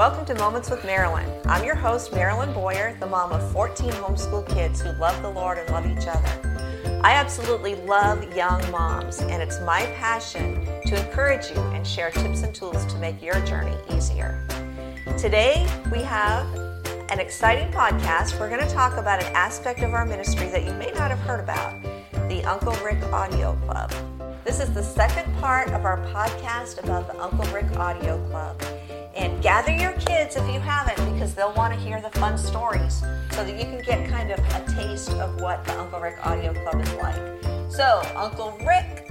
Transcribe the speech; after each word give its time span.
Welcome 0.00 0.24
to 0.24 0.34
Moments 0.36 0.70
with 0.70 0.82
Marilyn. 0.82 1.28
I'm 1.44 1.62
your 1.62 1.74
host, 1.74 2.10
Marilyn 2.14 2.54
Boyer, 2.54 2.96
the 3.00 3.06
mom 3.06 3.32
of 3.32 3.52
14 3.52 3.90
homeschool 3.90 4.48
kids 4.48 4.80
who 4.80 4.92
love 4.92 5.20
the 5.20 5.28
Lord 5.28 5.58
and 5.58 5.68
love 5.68 5.84
each 5.84 6.08
other. 6.08 7.00
I 7.04 7.12
absolutely 7.12 7.74
love 7.74 8.34
young 8.34 8.62
moms, 8.70 9.20
and 9.20 9.42
it's 9.42 9.60
my 9.60 9.84
passion 9.98 10.64
to 10.86 11.06
encourage 11.06 11.50
you 11.50 11.58
and 11.74 11.86
share 11.86 12.10
tips 12.12 12.44
and 12.44 12.54
tools 12.54 12.86
to 12.86 12.96
make 12.96 13.20
your 13.20 13.38
journey 13.44 13.76
easier. 13.94 14.42
Today, 15.18 15.68
we 15.92 16.00
have 16.00 16.46
an 17.10 17.20
exciting 17.20 17.70
podcast. 17.70 18.40
We're 18.40 18.48
going 18.48 18.66
to 18.66 18.74
talk 18.74 18.96
about 18.96 19.22
an 19.22 19.30
aspect 19.36 19.82
of 19.82 19.92
our 19.92 20.06
ministry 20.06 20.48
that 20.48 20.64
you 20.64 20.72
may 20.72 20.92
not 20.92 21.10
have 21.10 21.20
heard 21.20 21.40
about 21.40 21.78
the 22.30 22.42
Uncle 22.44 22.72
Rick 22.82 23.02
Audio 23.12 23.54
Club. 23.66 23.92
This 24.46 24.60
is 24.60 24.72
the 24.72 24.82
second 24.82 25.30
part 25.40 25.68
of 25.72 25.84
our 25.84 25.98
podcast 26.06 26.82
about 26.82 27.06
the 27.06 27.20
Uncle 27.20 27.44
Rick 27.52 27.76
Audio 27.76 28.16
Club. 28.30 28.58
And 29.20 29.42
gather 29.42 29.70
your 29.70 29.92
kids 29.92 30.36
if 30.36 30.50
you 30.50 30.60
haven't 30.60 31.12
because 31.12 31.34
they'll 31.34 31.52
want 31.52 31.74
to 31.74 31.78
hear 31.78 32.00
the 32.00 32.08
fun 32.18 32.38
stories 32.38 33.00
so 33.32 33.44
that 33.44 33.54
you 33.54 33.64
can 33.64 33.82
get 33.82 34.08
kind 34.08 34.30
of 34.30 34.38
a 34.38 34.72
taste 34.72 35.10
of 35.10 35.42
what 35.42 35.62
the 35.66 35.78
Uncle 35.78 36.00
Rick 36.00 36.16
Audio 36.24 36.54
Club 36.54 36.80
is 36.80 36.90
like. 36.94 37.70
So, 37.70 38.00
Uncle 38.16 38.58
Rick, 38.66 39.10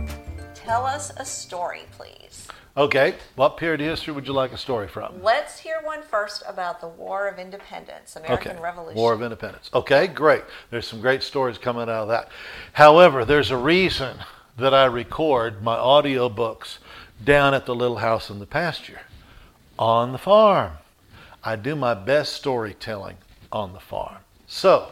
tell 0.56 0.84
us 0.84 1.12
a 1.18 1.24
story, 1.24 1.84
please. 1.92 2.48
Okay, 2.76 3.14
what 3.36 3.58
period 3.58 3.82
of 3.82 3.88
history 3.88 4.12
would 4.16 4.26
you 4.26 4.34
like 4.34 4.52
a 4.52 4.58
story 4.58 4.88
from? 4.88 5.22
Let's 5.22 5.60
hear 5.60 5.80
one 5.84 6.02
first 6.02 6.42
about 6.48 6.82
the 6.82 6.88
War 6.88 7.28
of 7.28 7.38
Independence, 7.38 8.16
American 8.16 8.54
okay. 8.54 8.62
Revolution. 8.64 9.00
War 9.00 9.14
of 9.14 9.22
Independence. 9.22 9.70
Okay, 9.76 10.08
great. 10.08 10.42
There's 10.72 10.88
some 10.88 11.02
great 11.02 11.22
stories 11.22 11.60
coming 11.60 11.84
out 11.84 11.90
of 11.90 12.08
that. 12.08 12.30
However, 12.74 13.26
there's 13.26 13.52
a 13.52 13.58
reason 13.58 14.18
that 14.58 14.74
I 14.74 14.86
record 14.86 15.62
my 15.62 15.76
audio 15.76 16.30
books 16.30 16.80
down 17.24 17.54
at 17.54 17.68
the 17.68 17.76
little 17.76 17.98
house 17.98 18.32
in 18.32 18.40
the 18.40 18.48
pasture 18.48 19.02
on 19.80 20.12
the 20.12 20.18
farm. 20.18 20.74
I 21.42 21.56
do 21.56 21.76
my 21.76 21.94
best 21.94 22.34
storytelling 22.34 23.16
on 23.52 23.72
the 23.72 23.80
farm. 23.80 24.18
So, 24.46 24.92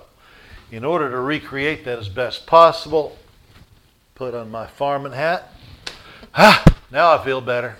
in 0.71 0.85
order 0.85 1.11
to 1.11 1.19
recreate 1.19 1.83
that 1.85 1.99
as 1.99 2.07
best 2.07 2.47
possible, 2.47 3.17
put 4.15 4.33
on 4.33 4.49
my 4.49 4.65
farming 4.65 5.11
hat. 5.11 5.53
Ah, 6.33 6.63
now 6.91 7.13
I 7.13 7.23
feel 7.23 7.41
better. 7.41 7.75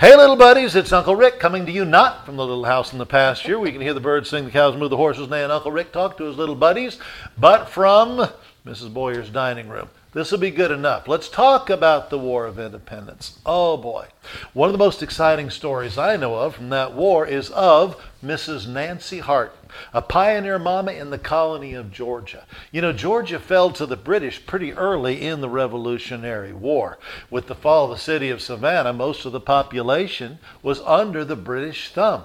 Hey, 0.00 0.16
little 0.16 0.34
buddies, 0.34 0.74
it's 0.74 0.92
Uncle 0.92 1.14
Rick 1.14 1.38
coming 1.38 1.64
to 1.66 1.72
you 1.72 1.84
not 1.84 2.26
from 2.26 2.36
the 2.36 2.44
little 2.44 2.64
house 2.64 2.92
in 2.92 2.98
the 2.98 3.06
pasture. 3.06 3.60
We 3.60 3.70
can 3.70 3.80
hear 3.80 3.94
the 3.94 4.00
birds 4.00 4.28
sing, 4.28 4.44
the 4.44 4.50
cows 4.50 4.76
move, 4.76 4.90
the 4.90 4.96
horses 4.96 5.30
neigh, 5.30 5.44
and 5.44 5.52
Uncle 5.52 5.70
Rick 5.70 5.92
talk 5.92 6.16
to 6.18 6.24
his 6.24 6.36
little 6.36 6.56
buddies, 6.56 6.98
but 7.38 7.68
from 7.68 8.28
Mrs. 8.66 8.92
Boyer's 8.92 9.30
dining 9.30 9.68
room. 9.68 9.88
This 10.12 10.30
will 10.30 10.38
be 10.38 10.50
good 10.50 10.70
enough. 10.70 11.08
Let's 11.08 11.30
talk 11.30 11.70
about 11.70 12.10
the 12.10 12.18
War 12.18 12.44
of 12.44 12.58
Independence. 12.58 13.38
Oh 13.46 13.78
boy. 13.78 14.08
One 14.52 14.68
of 14.68 14.74
the 14.74 14.78
most 14.78 15.02
exciting 15.02 15.48
stories 15.48 15.96
I 15.96 16.16
know 16.16 16.34
of 16.34 16.56
from 16.56 16.68
that 16.68 16.92
war 16.92 17.26
is 17.26 17.48
of 17.48 17.96
Mrs. 18.22 18.68
Nancy 18.68 19.20
Hart, 19.20 19.56
a 19.94 20.02
pioneer 20.02 20.58
mama 20.58 20.92
in 20.92 21.08
the 21.08 21.18
colony 21.18 21.72
of 21.72 21.90
Georgia. 21.90 22.44
You 22.70 22.82
know, 22.82 22.92
Georgia 22.92 23.38
fell 23.38 23.70
to 23.70 23.86
the 23.86 23.96
British 23.96 24.44
pretty 24.44 24.74
early 24.74 25.22
in 25.22 25.40
the 25.40 25.48
Revolutionary 25.48 26.52
War. 26.52 26.98
With 27.30 27.46
the 27.46 27.54
fall 27.54 27.84
of 27.84 27.92
the 27.92 27.96
city 27.96 28.28
of 28.28 28.42
Savannah, 28.42 28.92
most 28.92 29.24
of 29.24 29.32
the 29.32 29.40
population 29.40 30.40
was 30.62 30.80
under 30.80 31.24
the 31.24 31.36
British 31.36 31.90
thumb. 31.90 32.24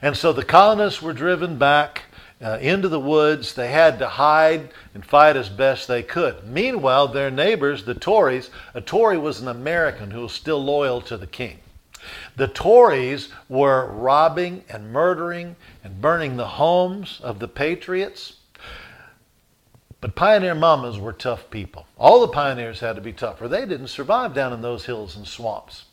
And 0.00 0.16
so 0.16 0.32
the 0.32 0.44
colonists 0.44 1.02
were 1.02 1.12
driven 1.12 1.58
back 1.58 2.04
uh, 2.42 2.58
into 2.60 2.88
the 2.88 3.00
woods. 3.00 3.54
They 3.54 3.68
had 3.68 3.98
to 3.98 4.08
hide 4.08 4.70
and 4.94 5.04
fight 5.04 5.36
as 5.36 5.48
best 5.48 5.88
they 5.88 6.02
could. 6.02 6.44
Meanwhile, 6.44 7.08
their 7.08 7.30
neighbors, 7.30 7.84
the 7.84 7.94
Tories, 7.94 8.50
a 8.74 8.80
Tory 8.80 9.18
was 9.18 9.40
an 9.40 9.48
American 9.48 10.10
who 10.10 10.22
was 10.22 10.32
still 10.32 10.62
loyal 10.62 11.00
to 11.02 11.16
the 11.16 11.26
king. 11.26 11.58
The 12.36 12.48
Tories 12.48 13.28
were 13.48 13.86
robbing 13.86 14.64
and 14.68 14.92
murdering 14.92 15.56
and 15.82 16.00
burning 16.00 16.36
the 16.36 16.46
homes 16.46 17.20
of 17.22 17.38
the 17.38 17.48
patriots. 17.48 18.36
But 20.00 20.14
pioneer 20.14 20.54
mamas 20.54 20.98
were 20.98 21.12
tough 21.12 21.50
people. 21.50 21.86
All 21.98 22.20
the 22.20 22.28
pioneers 22.28 22.78
had 22.78 22.94
to 22.94 23.02
be 23.02 23.12
tough, 23.12 23.42
or 23.42 23.48
they 23.48 23.66
didn't 23.66 23.88
survive 23.88 24.32
down 24.32 24.52
in 24.52 24.62
those 24.62 24.86
hills 24.86 25.16
and 25.16 25.26
swamps. 25.26 25.86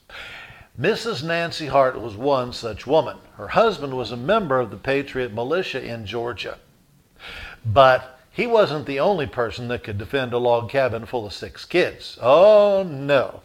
Mrs. 0.80 1.24
Nancy 1.24 1.68
Hart 1.68 2.00
was 2.02 2.16
one 2.16 2.52
such 2.52 2.86
woman. 2.86 3.18
Her 3.38 3.50
husband 3.50 3.96
was 3.96 4.12
a 4.12 4.18
member 4.18 4.60
of 4.60 4.72
the 4.72 4.78
Patriot 4.78 5.34
militia 5.34 5.82
in 5.82 6.06
Georgia. 6.06 6.58
But 7.66 8.20
he 8.30 8.46
wasn't 8.46 8.86
the 8.86 9.00
only 9.00 9.26
person 9.26 9.70
that 9.70 9.86
could 9.86 9.98
defend 9.98 10.34
a 10.34 10.38
log 10.38 10.70
cabin 10.70 11.06
full 11.06 11.26
of 11.26 11.32
six 11.32 11.64
kids. 11.64 12.18
Oh, 12.22 12.84
no. 12.84 13.42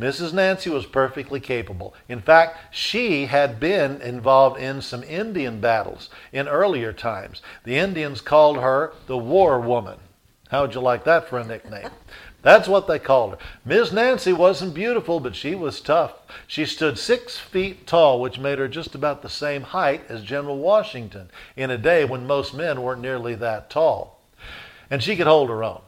Mrs. 0.00 0.32
Nancy 0.32 0.70
was 0.70 0.86
perfectly 0.86 1.40
capable. 1.40 1.94
In 2.08 2.22
fact, 2.22 2.74
she 2.74 3.26
had 3.26 3.60
been 3.60 4.00
involved 4.00 4.58
in 4.58 4.80
some 4.80 5.02
Indian 5.04 5.60
battles 5.60 6.08
in 6.32 6.48
earlier 6.48 6.94
times. 6.94 7.42
The 7.64 7.76
Indians 7.76 8.22
called 8.22 8.56
her 8.56 8.94
the 9.06 9.18
War 9.18 9.60
Woman. 9.60 9.98
How 10.50 10.62
would 10.62 10.74
you 10.74 10.80
like 10.80 11.04
that 11.04 11.28
for 11.28 11.38
a 11.38 11.44
nickname? 11.44 11.90
That's 12.42 12.66
what 12.66 12.88
they 12.88 12.98
called 12.98 13.32
her. 13.32 13.38
Miss 13.64 13.92
Nancy 13.92 14.32
wasn't 14.32 14.74
beautiful, 14.74 15.20
but 15.20 15.36
she 15.36 15.54
was 15.54 15.80
tough. 15.80 16.14
She 16.46 16.66
stood 16.66 16.98
six 16.98 17.38
feet 17.38 17.86
tall, 17.86 18.20
which 18.20 18.38
made 18.38 18.58
her 18.58 18.68
just 18.68 18.94
about 18.96 19.22
the 19.22 19.28
same 19.28 19.62
height 19.62 20.02
as 20.08 20.22
General 20.22 20.58
Washington 20.58 21.30
in 21.56 21.70
a 21.70 21.78
day 21.78 22.04
when 22.04 22.26
most 22.26 22.52
men 22.52 22.82
weren't 22.82 23.00
nearly 23.00 23.36
that 23.36 23.70
tall. 23.70 24.20
And 24.90 25.02
she 25.02 25.16
could 25.16 25.28
hold 25.28 25.48
her 25.50 25.62
own. 25.62 25.82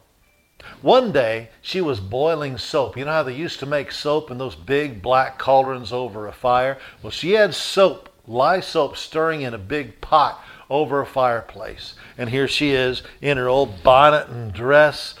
One 0.81 1.11
day, 1.11 1.49
she 1.61 1.81
was 1.81 1.99
boiling 1.99 2.57
soap. 2.57 2.97
You 2.97 3.05
know 3.05 3.11
how 3.11 3.23
they 3.23 3.35
used 3.35 3.59
to 3.59 3.65
make 3.65 3.91
soap 3.91 4.31
in 4.31 4.37
those 4.37 4.55
big 4.55 5.01
black 5.01 5.37
cauldrons 5.37 5.91
over 5.91 6.25
a 6.25 6.31
fire? 6.31 6.77
Well, 7.03 7.11
she 7.11 7.33
had 7.33 7.53
soap, 7.53 8.09
lye 8.25 8.61
soap, 8.61 8.95
stirring 8.95 9.41
in 9.41 9.53
a 9.53 9.59
big 9.59 9.99
pot 9.99 10.41
over 10.69 11.01
a 11.01 11.05
fireplace. 11.05 11.95
And 12.17 12.29
here 12.29 12.47
she 12.47 12.71
is 12.71 13.03
in 13.21 13.37
her 13.37 13.49
old 13.49 13.83
bonnet 13.83 14.29
and 14.29 14.53
dress 14.53 15.15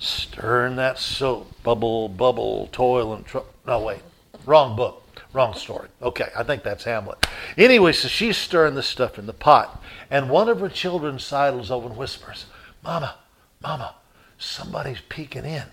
stirring 0.00 0.76
that 0.76 0.98
soap, 0.98 1.62
bubble, 1.62 2.08
bubble, 2.08 2.68
toil 2.72 3.14
and 3.14 3.24
trouble. 3.24 3.48
No, 3.66 3.82
wait, 3.82 4.00
wrong 4.46 4.74
book, 4.74 5.22
wrong 5.32 5.54
story. 5.54 5.88
Okay, 6.02 6.30
I 6.36 6.42
think 6.42 6.64
that's 6.64 6.84
Hamlet. 6.84 7.24
Anyway, 7.56 7.92
so 7.92 8.08
she's 8.08 8.36
stirring 8.36 8.74
this 8.74 8.86
stuff 8.88 9.18
in 9.18 9.26
the 9.26 9.32
pot, 9.32 9.80
and 10.10 10.28
one 10.28 10.48
of 10.48 10.60
her 10.60 10.68
children 10.68 11.18
sidles 11.18 11.70
over 11.70 11.86
and 11.86 11.96
whispers, 11.96 12.46
Mama, 12.82 13.16
Mama, 13.62 13.94
somebody's 14.38 15.02
peeking 15.08 15.44
in. 15.44 15.64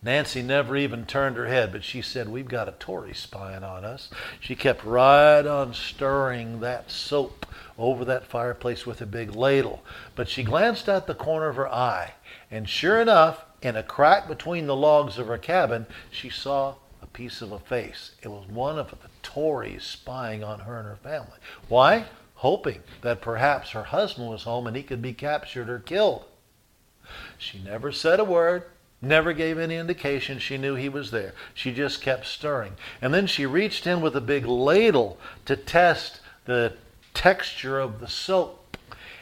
Nancy 0.00 0.42
never 0.42 0.76
even 0.76 1.06
turned 1.06 1.36
her 1.36 1.46
head, 1.46 1.72
but 1.72 1.82
she 1.82 2.02
said, 2.02 2.28
We've 2.28 2.46
got 2.46 2.68
a 2.68 2.72
Tory 2.72 3.14
spying 3.14 3.64
on 3.64 3.84
us. 3.84 4.10
She 4.38 4.54
kept 4.54 4.84
right 4.84 5.44
on 5.44 5.74
stirring 5.74 6.60
that 6.60 6.90
soap 6.90 7.46
over 7.76 8.04
that 8.04 8.24
fireplace 8.24 8.86
with 8.86 9.00
a 9.00 9.06
big 9.06 9.34
ladle. 9.34 9.82
But 10.14 10.28
she 10.28 10.44
glanced 10.44 10.88
out 10.88 11.08
the 11.08 11.14
corner 11.14 11.48
of 11.48 11.56
her 11.56 11.68
eye, 11.68 12.14
and 12.50 12.68
sure 12.68 13.00
enough, 13.00 13.44
in 13.60 13.76
a 13.76 13.82
crack 13.82 14.28
between 14.28 14.66
the 14.66 14.76
logs 14.76 15.18
of 15.18 15.26
her 15.26 15.38
cabin, 15.38 15.86
she 16.10 16.30
saw 16.30 16.76
a 17.02 17.06
piece 17.06 17.42
of 17.42 17.52
a 17.52 17.58
face. 17.58 18.12
It 18.22 18.28
was 18.28 18.46
one 18.48 18.78
of 18.78 18.90
the 18.90 18.96
Tories 19.22 19.84
spying 19.84 20.42
on 20.42 20.60
her 20.60 20.78
and 20.78 20.88
her 20.88 20.96
family. 20.96 21.38
Why? 21.68 22.06
Hoping 22.36 22.82
that 23.02 23.20
perhaps 23.20 23.70
her 23.70 23.84
husband 23.84 24.28
was 24.28 24.44
home 24.44 24.66
and 24.66 24.76
he 24.76 24.82
could 24.82 25.02
be 25.02 25.12
captured 25.12 25.68
or 25.68 25.78
killed. 25.78 26.24
She 27.36 27.58
never 27.58 27.90
said 27.90 28.20
a 28.20 28.24
word, 28.24 28.64
never 29.02 29.32
gave 29.32 29.58
any 29.58 29.76
indication 29.76 30.38
she 30.38 30.58
knew 30.58 30.74
he 30.74 30.88
was 30.88 31.10
there. 31.10 31.34
She 31.54 31.72
just 31.72 32.00
kept 32.00 32.26
stirring. 32.26 32.74
And 33.02 33.12
then 33.12 33.26
she 33.26 33.46
reached 33.46 33.86
in 33.86 34.00
with 34.00 34.16
a 34.16 34.20
big 34.20 34.46
ladle 34.46 35.18
to 35.46 35.56
test 35.56 36.20
the 36.44 36.74
texture 37.14 37.78
of 37.78 38.00
the 38.00 38.08
soap. 38.08 38.76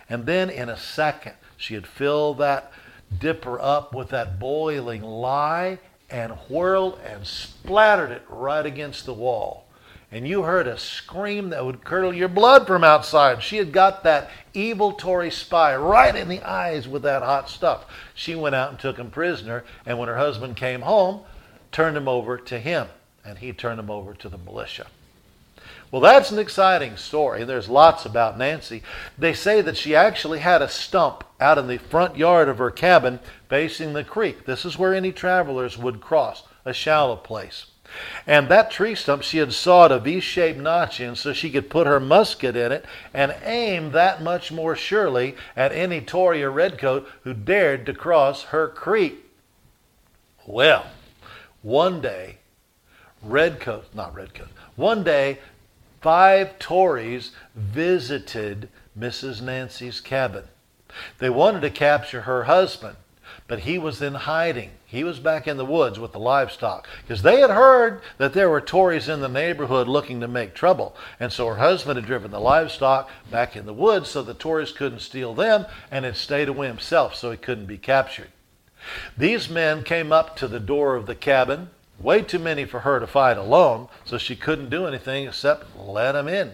And 0.09 0.27
then 0.27 0.51
in 0.51 0.69
a 0.69 0.77
second, 0.77 1.35
she 1.57 1.75
had 1.75 1.87
filled 1.87 2.39
that 2.39 2.73
dipper 3.19 3.61
up 3.61 3.95
with 3.95 4.09
that 4.11 4.39
boiling 4.39 5.03
lye 5.03 5.79
and 6.11 6.33
whirled 6.49 6.99
and 7.05 7.27
splattered 7.27 8.11
it 8.11 8.23
right 8.29 8.65
against 8.65 9.07
the 9.07 9.15
wall. 9.15 9.67
And 10.13 10.27
you 10.27 10.43
heard 10.43 10.69
a 10.69 10.79
scream 10.79 11.51
that 11.51 11.65
would 11.65 11.85
curdle 11.85 12.15
your 12.15 12.29
blood 12.29 12.67
from 12.67 12.85
outside. 12.85 13.43
She 13.43 13.57
had 13.57 13.73
got 13.73 14.05
that 14.05 14.31
evil 14.55 14.93
Tory 14.93 15.33
spy 15.33 15.75
right 15.77 16.15
in 16.15 16.29
the 16.29 16.43
eyes 16.43 16.87
with 16.87 17.03
that 17.03 17.23
hot 17.23 17.51
stuff. 17.51 17.87
She 18.15 18.37
went 18.37 18.55
out 18.55 18.71
and 18.71 18.79
took 18.79 18.99
him 18.99 19.11
prisoner, 19.11 19.65
and 19.85 19.99
when 19.99 20.09
her 20.09 20.17
husband 20.17 20.57
came 20.57 20.83
home, 20.83 21.23
turned 21.73 21.97
him 21.97 22.07
over 22.07 22.39
to 22.39 22.59
him, 22.59 22.87
and 23.25 23.39
he 23.39 23.53
turned 23.53 23.81
him 23.81 23.91
over 23.91 24.15
to 24.15 24.29
the 24.29 24.39
militia. 24.39 24.87
Well, 25.91 26.03
that's 26.03 26.33
an 26.33 26.39
exciting 26.39 26.97
story. 26.97 27.45
There's 27.45 27.69
lots 27.69 28.05
about 28.05 28.37
Nancy. 28.37 28.83
They 29.17 29.33
say 29.33 29.61
that 29.61 29.77
she 29.77 29.95
actually 29.95 30.41
had 30.41 30.61
a 30.61 30.69
stump 30.69 31.25
out 31.41 31.59
in 31.59 31.69
the 31.69 31.79
front 31.79 32.17
yard 32.17 32.49
of 32.49 32.59
her 32.59 32.71
cabin 32.71 33.21
facing 33.49 33.93
the 33.93 34.05
creek. 34.05 34.47
This 34.47 34.65
is 34.65 34.79
where 34.79 34.95
any 34.95 35.13
travelers 35.13 35.79
would 35.79 36.01
cross, 36.01 36.43
a 36.65 36.73
shallow 36.73 37.17
place. 37.17 37.67
And 38.27 38.49
that 38.49 38.71
tree 38.71 38.97
stump 38.97 39.23
she 39.23 39.39
had 39.39 39.53
sawed 39.53 39.93
a 39.93 40.01
V 40.01 40.19
shaped 40.19 40.59
notch 40.59 41.01
in 41.01 41.15
so 41.15 41.33
she 41.33 41.51
could 41.51 41.71
put 41.71 41.87
her 41.87 42.01
musket 42.01 42.57
in 42.57 42.73
it 42.73 42.85
and 43.15 43.35
aim 43.45 43.93
that 43.93 44.23
much 44.23 44.51
more 44.51 44.75
surely 44.75 45.37
at 45.55 45.73
any 45.73 46.01
Tory 46.01 46.43
or 46.43 46.51
Redcoat 46.51 47.09
who 47.23 47.33
dared 47.33 47.87
to 47.87 47.95
cross 47.95 48.45
her 48.45 48.69
creek. 48.69 49.25
Well, 50.47 50.87
one 51.63 52.01
day, 52.01 52.39
Redcoat, 53.23 53.87
not 53.95 54.15
Redcoat, 54.15 54.49
one 54.75 55.03
day 55.05 55.39
five 56.01 56.59
Tories 56.59 57.33
visited 57.55 58.69
Mrs. 58.99 59.43
Nancy's 59.43 60.01
cabin. 60.01 60.45
They 61.19 61.31
wanted 61.31 61.61
to 61.61 61.71
capture 61.71 62.23
her 62.23 62.45
husband, 62.45 62.97
but 63.49 63.61
he 63.61 63.79
was 63.79 64.01
in 64.01 64.15
hiding. 64.15 64.71
He 64.87 65.05
was 65.05 65.19
back 65.19 65.47
in 65.47 65.57
the 65.57 65.65
woods 65.65 65.99
with 65.99 66.13
the 66.13 66.19
livestock 66.19 66.89
because 67.03 67.23
they 67.23 67.41
had 67.41 67.51
heard 67.51 68.01
that 68.19 68.33
there 68.33 68.49
were 68.49 68.61
Tories 68.61 69.09
in 69.09 69.21
the 69.21 69.29
neighborhood 69.29 69.89
looking 69.89 70.21
to 70.21 70.29
make 70.29 70.55
trouble. 70.55 70.97
And 71.19 71.33
so 71.33 71.47
her 71.49 71.57
husband 71.57 71.97
had 71.97 72.07
driven 72.07 72.31
the 72.31 72.41
livestock 72.41 73.11
back 73.31 73.57
in 73.57 73.67
the 73.67 73.75
woods 73.75 74.09
so 74.09 74.23
the 74.23 74.33
Tories 74.33 74.73
couldn't 74.73 75.01
steal 75.01 75.35
them 75.35 75.67
and 75.91 76.05
had 76.05 76.17
stayed 76.17 76.49
away 76.49 76.69
himself 76.69 77.15
so 77.15 77.31
he 77.31 77.37
couldn't 77.37 77.67
be 77.67 77.79
captured. 77.79 78.29
These 79.19 79.51
men 79.51 79.83
came 79.83 80.13
up 80.13 80.37
to 80.37 80.49
the 80.49 80.61
door 80.61 80.95
of 80.95 81.07
the 81.07 81.17
cabin, 81.17 81.71
way 81.99 82.23
too 82.23 82.39
many 82.39 82.65
for 82.65 82.81
her 82.81 83.01
to 83.01 83.07
fight 83.07 83.39
alone, 83.39 83.89
so 84.05 84.19
she 84.19 84.37
couldn't 84.37 84.71
do 84.71 84.87
anything 84.87 85.27
except 85.27 85.67
let 85.79 86.13
them 86.13 86.29
in. 86.29 86.53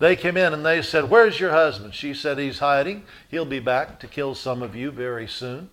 They 0.00 0.16
came 0.16 0.38
in 0.38 0.54
and 0.54 0.64
they 0.64 0.80
said, 0.80 1.10
Where's 1.10 1.38
your 1.38 1.50
husband? 1.50 1.94
She 1.94 2.14
said, 2.14 2.38
He's 2.38 2.58
hiding. 2.58 3.04
He'll 3.28 3.44
be 3.44 3.60
back 3.60 4.00
to 4.00 4.06
kill 4.06 4.34
some 4.34 4.62
of 4.62 4.74
you 4.74 4.90
very 4.90 5.28
soon. 5.28 5.68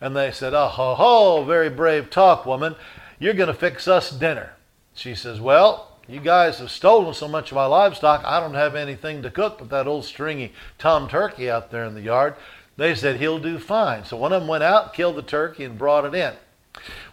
And 0.00 0.14
they 0.14 0.30
said, 0.30 0.52
Oh, 0.52 0.68
ho, 0.68 0.94
ho, 0.94 1.44
very 1.44 1.70
brave 1.70 2.10
talk, 2.10 2.44
woman. 2.44 2.76
You're 3.18 3.34
going 3.34 3.48
to 3.48 3.54
fix 3.54 3.88
us 3.88 4.10
dinner. 4.10 4.52
She 4.94 5.14
says, 5.14 5.40
Well, 5.40 5.98
you 6.06 6.20
guys 6.20 6.58
have 6.58 6.70
stolen 6.70 7.14
so 7.14 7.26
much 7.26 7.50
of 7.50 7.56
my 7.56 7.66
livestock, 7.66 8.22
I 8.24 8.38
don't 8.38 8.54
have 8.54 8.74
anything 8.74 9.22
to 9.22 9.30
cook 9.30 9.58
but 9.58 9.70
that 9.70 9.86
old 9.86 10.04
stringy 10.04 10.52
tom 10.76 11.08
turkey 11.08 11.48
out 11.48 11.70
there 11.70 11.84
in 11.84 11.94
the 11.94 12.02
yard. 12.02 12.34
They 12.76 12.94
said, 12.94 13.16
He'll 13.16 13.38
do 13.38 13.58
fine. 13.58 14.04
So 14.04 14.18
one 14.18 14.32
of 14.34 14.42
them 14.42 14.48
went 14.48 14.64
out, 14.64 14.92
killed 14.92 15.16
the 15.16 15.22
turkey, 15.22 15.64
and 15.64 15.78
brought 15.78 16.04
it 16.04 16.14
in. 16.14 16.34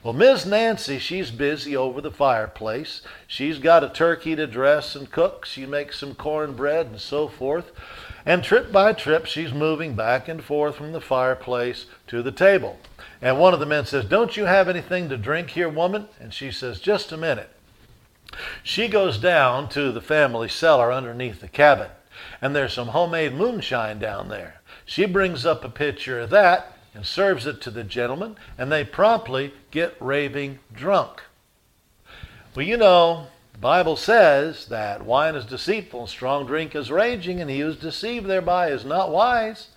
Well, 0.07 0.15
Miss 0.15 0.45
Nancy, 0.45 1.00
she's 1.00 1.31
busy 1.31 1.75
over 1.75 2.00
the 2.00 2.12
fireplace. 2.12 3.01
She's 3.27 3.59
got 3.59 3.83
a 3.83 3.89
turkey 3.89 4.38
to 4.38 4.48
dress 4.48 4.95
and 4.95 5.12
cook. 5.12 5.44
She 5.44 5.65
makes 5.65 6.00
some 6.00 6.15
cornbread 6.15 6.86
and 6.86 7.01
so 7.01 7.27
forth. 7.27 7.74
And 8.25 8.42
trip 8.42 8.71
by 8.71 8.94
trip, 8.94 9.25
she's 9.25 9.51
moving 9.51 9.95
back 9.95 10.30
and 10.30 10.42
forth 10.42 10.77
from 10.77 10.94
the 10.94 11.01
fireplace 11.01 11.88
to 12.07 12.24
the 12.24 12.31
table. 12.31 12.80
And 13.21 13.38
one 13.38 13.54
of 13.54 13.59
the 13.59 13.65
men 13.65 13.86
says, 13.86 14.06
Don't 14.06 14.38
you 14.38 14.45
have 14.45 14.69
anything 14.69 15.09
to 15.09 15.18
drink 15.18 15.50
here, 15.50 15.68
woman? 15.68 16.07
And 16.21 16.33
she 16.33 16.51
says, 16.54 16.80
Just 16.80 17.12
a 17.12 17.18
minute. 17.18 17.50
She 18.63 18.88
goes 18.88 19.18
down 19.18 19.68
to 19.71 19.92
the 19.92 20.00
family 20.00 20.48
cellar 20.48 20.89
underneath 20.89 21.42
the 21.42 21.50
cabin, 21.50 21.89
and 22.42 22.56
there's 22.56 22.71
some 22.71 22.88
homemade 22.88 23.33
moonshine 23.33 24.00
down 24.00 24.30
there. 24.30 24.62
She 24.86 25.06
brings 25.06 25.45
up 25.45 25.65
a 25.65 25.69
pitcher 25.69 26.21
of 26.21 26.30
that 26.30 26.77
and 26.98 27.06
serves 27.06 27.46
it 27.46 27.62
to 27.62 27.70
the 27.70 27.84
gentleman, 27.84 28.36
and 28.58 28.72
they 28.72 28.84
promptly 28.84 29.54
get 29.70 29.96
raving 30.00 30.58
drunk. 30.74 31.22
Well, 32.56 32.66
you 32.66 32.76
know, 32.76 33.28
the 33.54 33.60
Bible 33.60 33.96
says 33.96 34.66
that 34.66 35.06
wine 35.06 35.36
is 35.36 35.46
deceitful 35.46 36.00
and 36.00 36.10
strong 36.10 36.48
drink 36.48 36.74
is 36.76 36.90
raging, 36.90 37.40
and 37.40 37.52
he 37.52 37.60
who 37.60 37.68
is 37.68 37.78
deceived 37.78 38.26
thereby 38.26 38.70
is 38.72 38.84
not 38.84 39.12
wise. 39.12 39.68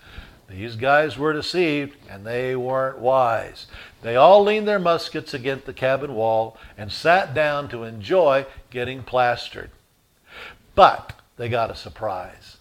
These 0.49 0.77
guys 0.77 1.19
were 1.19 1.35
deceived, 1.35 1.95
and 2.09 2.25
they 2.27 2.57
weren't 2.57 3.01
wise. 3.01 3.67
They 4.01 4.17
all 4.17 4.43
leaned 4.43 4.67
their 4.67 4.79
muskets 4.79 5.35
against 5.35 5.67
the 5.67 5.75
cabin 5.75 6.15
wall 6.15 6.57
and 6.79 6.91
sat 6.91 7.35
down 7.35 7.69
to 7.69 7.85
enjoy 7.85 8.47
getting 8.71 9.03
plastered. 9.03 9.71
But 10.75 11.21
they 11.37 11.51
got 11.51 11.71
a 11.71 11.77
surprise. 11.77 12.57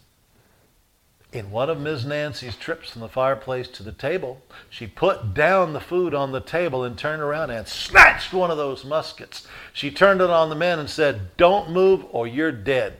In 1.31 1.51
one 1.51 1.69
of 1.69 1.79
Miss 1.79 2.05
Nancy's 2.05 2.55
trips 2.55 2.89
from 2.89 3.01
the 3.01 3.07
fireplace 3.07 3.67
to 3.69 3.83
the 3.83 3.91
table, 3.91 4.41
she 4.67 4.87
put 4.87 5.35
down 5.35 5.73
the 5.73 5.79
food 5.79 6.15
on 6.15 6.31
the 6.31 6.39
table 6.39 6.83
and 6.83 6.97
turned 6.97 7.21
around 7.21 7.51
and 7.51 7.67
snatched 7.67 8.33
one 8.33 8.49
of 8.49 8.57
those 8.57 8.83
muskets. 8.83 9.45
She 9.71 9.91
turned 9.91 10.21
it 10.21 10.29
on 10.31 10.49
the 10.49 10.55
men 10.55 10.79
and 10.79 10.89
said, 10.89 11.37
Don't 11.37 11.69
move 11.69 12.03
or 12.09 12.25
you're 12.25 12.51
dead. 12.51 12.99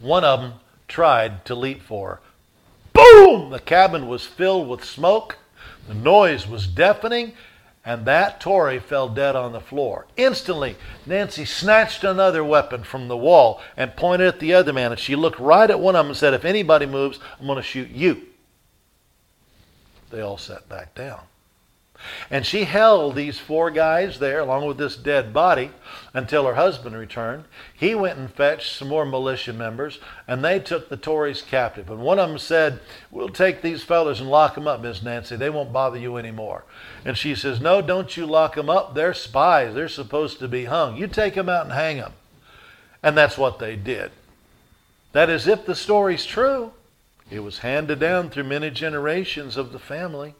One 0.00 0.24
of 0.24 0.40
them 0.40 0.54
tried 0.86 1.44
to 1.44 1.54
leap 1.54 1.82
for 1.82 2.08
her. 2.08 2.20
Boom! 2.94 3.50
The 3.50 3.60
cabin 3.60 4.08
was 4.08 4.24
filled 4.24 4.66
with 4.66 4.82
smoke. 4.82 5.36
The 5.88 5.94
noise 5.94 6.48
was 6.48 6.66
deafening, 6.66 7.34
and 7.88 8.04
that 8.04 8.38
Tory 8.38 8.78
fell 8.80 9.08
dead 9.08 9.34
on 9.34 9.52
the 9.52 9.62
floor. 9.62 10.06
Instantly, 10.18 10.76
Nancy 11.06 11.46
snatched 11.46 12.04
another 12.04 12.44
weapon 12.44 12.84
from 12.84 13.08
the 13.08 13.16
wall 13.16 13.62
and 13.78 13.96
pointed 13.96 14.28
at 14.28 14.40
the 14.40 14.52
other 14.52 14.74
man, 14.74 14.92
and 14.92 15.00
she 15.00 15.16
looked 15.16 15.40
right 15.40 15.70
at 15.70 15.80
one 15.80 15.96
of 15.96 16.00
them 16.00 16.08
and 16.08 16.16
said, 16.16 16.34
If 16.34 16.44
anybody 16.44 16.84
moves, 16.84 17.18
I'm 17.40 17.46
going 17.46 17.56
to 17.56 17.62
shoot 17.62 17.88
you. 17.88 18.26
They 20.10 20.20
all 20.20 20.36
sat 20.36 20.68
back 20.68 20.94
down. 20.94 21.20
And 22.30 22.46
she 22.46 22.64
held 22.64 23.14
these 23.14 23.38
four 23.38 23.70
guys 23.70 24.18
there, 24.18 24.40
along 24.40 24.66
with 24.66 24.78
this 24.78 24.96
dead 24.96 25.32
body, 25.32 25.72
until 26.14 26.46
her 26.46 26.54
husband 26.54 26.96
returned. 26.96 27.44
He 27.74 27.94
went 27.94 28.18
and 28.18 28.32
fetched 28.32 28.76
some 28.76 28.88
more 28.88 29.04
militia 29.04 29.52
members, 29.52 29.98
and 30.26 30.44
they 30.44 30.60
took 30.60 30.88
the 30.88 30.96
Tories 30.96 31.42
captive. 31.42 31.90
And 31.90 32.00
one 32.00 32.18
of 32.18 32.28
them 32.28 32.38
said, 32.38 32.80
We'll 33.10 33.28
take 33.28 33.62
these 33.62 33.82
fellows 33.82 34.20
and 34.20 34.30
lock 34.30 34.54
them 34.54 34.68
up, 34.68 34.80
Miss 34.80 35.02
Nancy. 35.02 35.36
They 35.36 35.50
won't 35.50 35.72
bother 35.72 35.98
you 35.98 36.16
anymore. 36.16 36.64
And 37.04 37.16
she 37.16 37.34
says, 37.34 37.60
No, 37.60 37.82
don't 37.82 38.16
you 38.16 38.26
lock 38.26 38.54
them 38.54 38.70
up. 38.70 38.94
They're 38.94 39.14
spies. 39.14 39.74
They're 39.74 39.88
supposed 39.88 40.38
to 40.38 40.48
be 40.48 40.66
hung. 40.66 40.96
You 40.96 41.08
take 41.08 41.34
them 41.34 41.48
out 41.48 41.64
and 41.64 41.74
hang 41.74 41.96
them. 41.98 42.12
And 43.02 43.16
that's 43.16 43.38
what 43.38 43.58
they 43.58 43.76
did. 43.76 44.10
That 45.12 45.30
is, 45.30 45.46
if 45.46 45.64
the 45.64 45.74
story's 45.74 46.26
true, 46.26 46.72
it 47.30 47.40
was 47.40 47.58
handed 47.58 47.98
down 47.98 48.30
through 48.30 48.44
many 48.44 48.70
generations 48.70 49.56
of 49.56 49.72
the 49.72 49.78
family. 49.78 50.34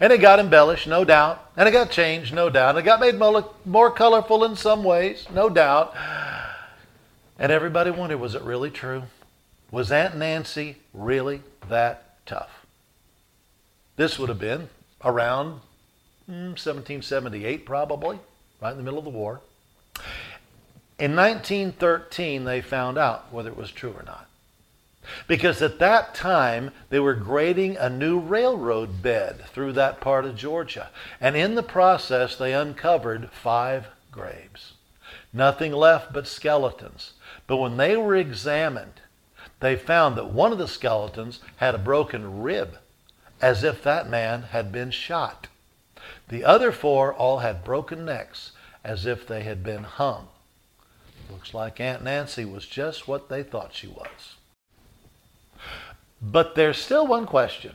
And 0.00 0.12
it 0.12 0.20
got 0.20 0.38
embellished, 0.38 0.86
no 0.86 1.04
doubt. 1.04 1.50
And 1.56 1.68
it 1.68 1.72
got 1.72 1.90
changed, 1.90 2.34
no 2.34 2.50
doubt. 2.50 2.70
And 2.70 2.78
it 2.78 2.82
got 2.82 3.00
made 3.00 3.16
more, 3.16 3.50
more 3.64 3.90
colorful 3.90 4.44
in 4.44 4.56
some 4.56 4.84
ways, 4.84 5.26
no 5.32 5.48
doubt. 5.48 5.94
And 7.38 7.52
everybody 7.52 7.90
wondered 7.90 8.18
was 8.18 8.34
it 8.34 8.42
really 8.42 8.70
true? 8.70 9.04
Was 9.70 9.92
Aunt 9.92 10.16
Nancy 10.16 10.76
really 10.92 11.42
that 11.68 12.24
tough? 12.26 12.66
This 13.96 14.18
would 14.18 14.28
have 14.28 14.38
been 14.38 14.68
around 15.04 15.60
hmm, 16.26 16.54
1778, 16.54 17.66
probably, 17.66 18.18
right 18.60 18.70
in 18.70 18.76
the 18.76 18.82
middle 18.82 18.98
of 18.98 19.04
the 19.04 19.10
war. 19.10 19.40
In 20.98 21.14
1913, 21.14 22.44
they 22.44 22.60
found 22.60 22.98
out 22.98 23.32
whether 23.32 23.50
it 23.50 23.56
was 23.56 23.70
true 23.70 23.94
or 23.96 24.02
not. 24.04 24.27
Because 25.26 25.62
at 25.62 25.78
that 25.78 26.14
time, 26.14 26.70
they 26.90 26.98
were 26.98 27.14
grading 27.14 27.76
a 27.76 27.90
new 27.90 28.18
railroad 28.18 29.02
bed 29.02 29.46
through 29.46 29.72
that 29.72 30.00
part 30.00 30.24
of 30.24 30.36
Georgia. 30.36 30.90
And 31.20 31.36
in 31.36 31.54
the 31.54 31.62
process, 31.62 32.36
they 32.36 32.52
uncovered 32.52 33.30
five 33.30 33.88
graves. 34.10 34.74
Nothing 35.32 35.72
left 35.72 36.12
but 36.12 36.26
skeletons. 36.26 37.12
But 37.46 37.56
when 37.56 37.76
they 37.76 37.96
were 37.96 38.16
examined, 38.16 39.00
they 39.60 39.76
found 39.76 40.16
that 40.16 40.30
one 40.30 40.52
of 40.52 40.58
the 40.58 40.68
skeletons 40.68 41.40
had 41.56 41.74
a 41.74 41.78
broken 41.78 42.42
rib, 42.42 42.78
as 43.40 43.64
if 43.64 43.82
that 43.82 44.08
man 44.08 44.42
had 44.42 44.70
been 44.72 44.90
shot. 44.90 45.48
The 46.28 46.44
other 46.44 46.72
four 46.72 47.12
all 47.12 47.38
had 47.38 47.64
broken 47.64 48.04
necks, 48.04 48.52
as 48.84 49.06
if 49.06 49.26
they 49.26 49.42
had 49.42 49.62
been 49.62 49.84
hung. 49.84 50.28
Looks 51.30 51.52
like 51.52 51.80
Aunt 51.80 52.02
Nancy 52.02 52.44
was 52.44 52.66
just 52.66 53.06
what 53.06 53.28
they 53.28 53.42
thought 53.42 53.74
she 53.74 53.86
was. 53.86 54.36
But 56.20 56.54
there's 56.54 56.78
still 56.78 57.06
one 57.06 57.26
question. 57.26 57.74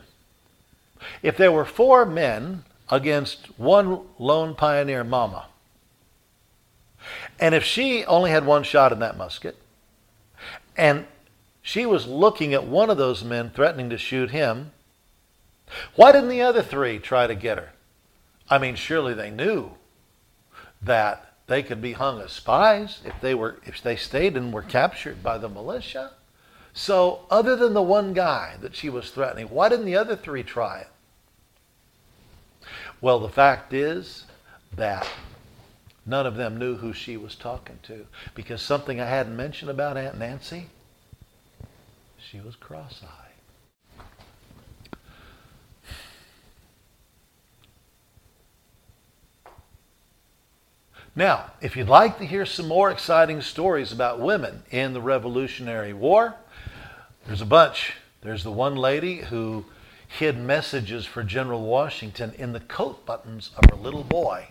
If 1.22 1.36
there 1.36 1.52
were 1.52 1.64
four 1.64 2.04
men 2.04 2.64
against 2.90 3.58
one 3.58 4.00
lone 4.18 4.54
pioneer 4.54 5.04
mama, 5.04 5.46
and 7.38 7.54
if 7.54 7.64
she 7.64 8.04
only 8.04 8.30
had 8.30 8.46
one 8.46 8.62
shot 8.62 8.92
in 8.92 8.98
that 9.00 9.16
musket, 9.16 9.56
and 10.76 11.06
she 11.62 11.86
was 11.86 12.06
looking 12.06 12.54
at 12.54 12.66
one 12.66 12.90
of 12.90 12.96
those 12.96 13.24
men 13.24 13.50
threatening 13.50 13.90
to 13.90 13.98
shoot 13.98 14.30
him, 14.30 14.72
why 15.96 16.12
didn't 16.12 16.28
the 16.28 16.42
other 16.42 16.62
three 16.62 16.98
try 16.98 17.26
to 17.26 17.34
get 17.34 17.58
her? 17.58 17.70
I 18.50 18.58
mean, 18.58 18.74
surely 18.76 19.14
they 19.14 19.30
knew 19.30 19.72
that 20.82 21.32
they 21.46 21.62
could 21.62 21.80
be 21.80 21.92
hung 21.92 22.20
as 22.20 22.32
spies 22.32 23.00
if 23.04 23.14
they 23.20 23.34
were 23.34 23.56
if 23.64 23.82
they 23.82 23.96
stayed 23.96 24.36
and 24.36 24.52
were 24.52 24.62
captured 24.62 25.22
by 25.22 25.38
the 25.38 25.48
militia. 25.48 26.12
So, 26.76 27.24
other 27.30 27.54
than 27.54 27.72
the 27.72 27.82
one 27.82 28.12
guy 28.12 28.56
that 28.60 28.74
she 28.74 28.90
was 28.90 29.10
threatening, 29.10 29.46
why 29.46 29.68
didn't 29.68 29.86
the 29.86 29.96
other 29.96 30.16
three 30.16 30.42
try 30.42 30.80
it? 30.80 30.88
Well, 33.00 33.20
the 33.20 33.28
fact 33.28 33.72
is 33.72 34.24
that 34.74 35.08
none 36.04 36.26
of 36.26 36.34
them 36.34 36.58
knew 36.58 36.76
who 36.76 36.92
she 36.92 37.16
was 37.16 37.36
talking 37.36 37.78
to 37.84 38.06
because 38.34 38.60
something 38.60 39.00
I 39.00 39.06
hadn't 39.06 39.36
mentioned 39.36 39.70
about 39.70 39.96
Aunt 39.96 40.18
Nancy, 40.18 40.66
she 42.18 42.40
was 42.40 42.56
cross 42.56 43.02
eyed. 43.04 43.24
Now, 51.16 51.52
if 51.60 51.76
you'd 51.76 51.88
like 51.88 52.18
to 52.18 52.26
hear 52.26 52.44
some 52.44 52.66
more 52.66 52.90
exciting 52.90 53.40
stories 53.40 53.92
about 53.92 54.18
women 54.18 54.64
in 54.72 54.94
the 54.94 55.00
Revolutionary 55.00 55.92
War, 55.92 56.34
there's 57.24 57.40
a 57.40 57.46
bunch. 57.46 57.92
There's 58.22 58.42
the 58.42 58.50
one 58.50 58.74
lady 58.74 59.18
who 59.18 59.64
hid 60.08 60.36
messages 60.36 61.06
for 61.06 61.22
General 61.22 61.62
Washington 61.62 62.32
in 62.36 62.52
the 62.52 62.58
coat 62.58 63.06
buttons 63.06 63.52
of 63.56 63.70
her 63.70 63.76
little 63.76 64.02
boy. 64.02 64.48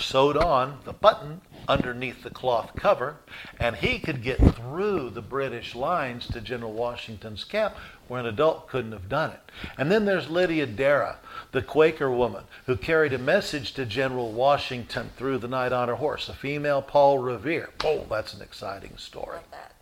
Sewed 0.00 0.36
on 0.36 0.78
the 0.84 0.92
button 0.92 1.42
underneath 1.68 2.22
the 2.22 2.30
cloth 2.30 2.72
cover, 2.74 3.16
and 3.58 3.76
he 3.76 3.98
could 3.98 4.22
get 4.22 4.38
through 4.54 5.10
the 5.10 5.22
British 5.22 5.74
lines 5.74 6.26
to 6.28 6.40
General 6.40 6.72
Washington's 6.72 7.44
camp 7.44 7.74
where 8.08 8.20
an 8.20 8.26
adult 8.26 8.66
couldn't 8.66 8.92
have 8.92 9.08
done 9.08 9.30
it. 9.30 9.52
And 9.78 9.92
then 9.92 10.04
there's 10.04 10.28
Lydia 10.28 10.66
Darrah, 10.66 11.16
the 11.52 11.62
Quaker 11.62 12.10
woman 12.10 12.44
who 12.66 12.76
carried 12.76 13.12
a 13.12 13.18
message 13.18 13.72
to 13.74 13.86
General 13.86 14.32
Washington 14.32 15.10
through 15.16 15.38
the 15.38 15.48
night 15.48 15.72
on 15.72 15.88
her 15.88 15.94
horse, 15.94 16.28
a 16.28 16.34
female 16.34 16.82
Paul 16.82 17.18
Revere. 17.18 17.70
Oh, 17.84 18.06
that's 18.10 18.34
an 18.34 18.42
exciting 18.42 18.96
story. 18.96 19.36
Love 19.36 19.50
that. 19.52 19.74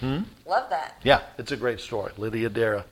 Hmm? 0.00 0.48
Love 0.48 0.70
that. 0.70 0.96
Yeah, 1.02 1.22
it's 1.38 1.52
a 1.52 1.56
great 1.56 1.80
story. 1.80 2.12
Lydia 2.16 2.48
Darrah. 2.48 2.84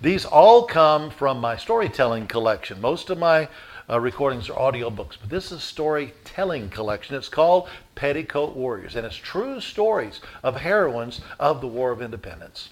These 0.00 0.24
all 0.24 0.64
come 0.64 1.10
from 1.10 1.40
my 1.40 1.56
storytelling 1.56 2.26
collection. 2.26 2.80
Most 2.80 3.10
of 3.10 3.18
my 3.18 3.48
uh, 3.90 3.98
recordings 3.98 4.48
are 4.48 4.54
audiobooks, 4.54 5.16
but 5.20 5.28
this 5.28 5.46
is 5.46 5.58
a 5.58 5.60
storytelling 5.60 6.68
collection. 6.70 7.16
It's 7.16 7.28
called 7.28 7.68
Petticoat 7.94 8.54
Warriors, 8.54 8.94
and 8.94 9.04
it's 9.04 9.16
true 9.16 9.60
stories 9.60 10.20
of 10.42 10.56
heroines 10.56 11.20
of 11.40 11.60
the 11.60 11.66
War 11.66 11.90
of 11.90 12.00
Independence. 12.00 12.70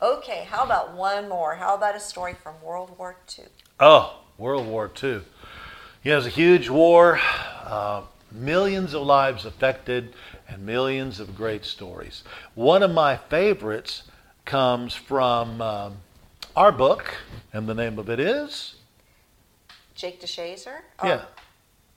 Okay, 0.00 0.46
how 0.48 0.64
about 0.64 0.94
one 0.94 1.28
more? 1.28 1.56
How 1.56 1.74
about 1.74 1.96
a 1.96 2.00
story 2.00 2.34
from 2.34 2.54
World 2.62 2.96
War 2.98 3.16
II? 3.38 3.46
Oh, 3.80 4.20
World 4.38 4.66
War 4.66 4.90
II. 5.02 5.22
Yeah, 6.04 6.14
it 6.14 6.16
was 6.16 6.26
a 6.26 6.30
huge 6.30 6.68
war, 6.68 7.20
uh, 7.64 8.02
millions 8.30 8.94
of 8.94 9.02
lives 9.02 9.44
affected, 9.44 10.14
and 10.48 10.64
millions 10.66 11.20
of 11.20 11.36
great 11.36 11.64
stories. 11.64 12.22
One 12.54 12.82
of 12.82 12.90
my 12.90 13.16
favorites 13.16 14.04
comes 14.44 14.94
from 14.94 15.60
um, 15.60 15.96
our 16.54 16.72
book, 16.72 17.14
and 17.52 17.68
the 17.68 17.74
name 17.74 17.98
of 17.98 18.08
it 18.10 18.20
is. 18.20 18.74
Jake 20.02 20.20
DeShazer? 20.20 20.80
Oh, 20.98 21.06
yeah. 21.06 21.22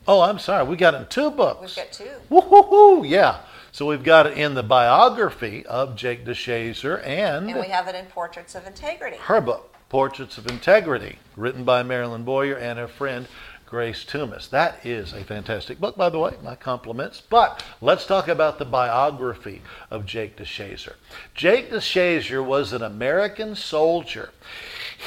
Oh, 0.07 0.21
I'm 0.21 0.37
sorry. 0.37 0.63
We 0.63 0.75
got 0.75 0.93
it 0.93 0.97
in 0.97 1.07
two 1.07 1.31
books. 1.31 1.75
We've 1.75 1.85
got 1.85 1.91
two. 1.91 2.11
Woo-hoo-hoo, 2.29 3.03
yeah. 3.03 3.39
So 3.71 3.87
we've 3.87 4.03
got 4.03 4.27
it 4.27 4.37
in 4.37 4.53
the 4.53 4.61
biography 4.61 5.65
of 5.65 5.95
Jake 5.95 6.23
DeShazer 6.23 7.03
and. 7.03 7.49
And 7.49 7.59
we 7.59 7.65
have 7.65 7.87
it 7.87 7.95
in 7.95 8.05
Portraits 8.05 8.53
of 8.53 8.67
Integrity. 8.67 9.17
Her 9.17 9.41
book, 9.41 9.73
Portraits 9.89 10.37
of 10.37 10.45
Integrity, 10.45 11.17
written 11.35 11.63
by 11.63 11.81
Marilyn 11.81 12.23
Boyer 12.23 12.53
and 12.53 12.77
her 12.77 12.87
friend 12.87 13.27
Grace 13.65 14.05
Toomis. 14.05 14.51
That 14.51 14.85
is 14.85 15.11
a 15.11 15.23
fantastic 15.23 15.79
book, 15.79 15.97
by 15.97 16.09
the 16.09 16.19
way. 16.19 16.35
My 16.43 16.53
compliments. 16.53 17.23
But 17.27 17.63
let's 17.81 18.05
talk 18.05 18.27
about 18.27 18.59
the 18.59 18.65
biography 18.65 19.63
of 19.89 20.05
Jake 20.05 20.37
DeShazer. 20.37 20.93
Jake 21.33 21.71
DeShazer 21.71 22.45
was 22.45 22.71
an 22.71 22.83
American 22.83 23.55
soldier. 23.55 24.29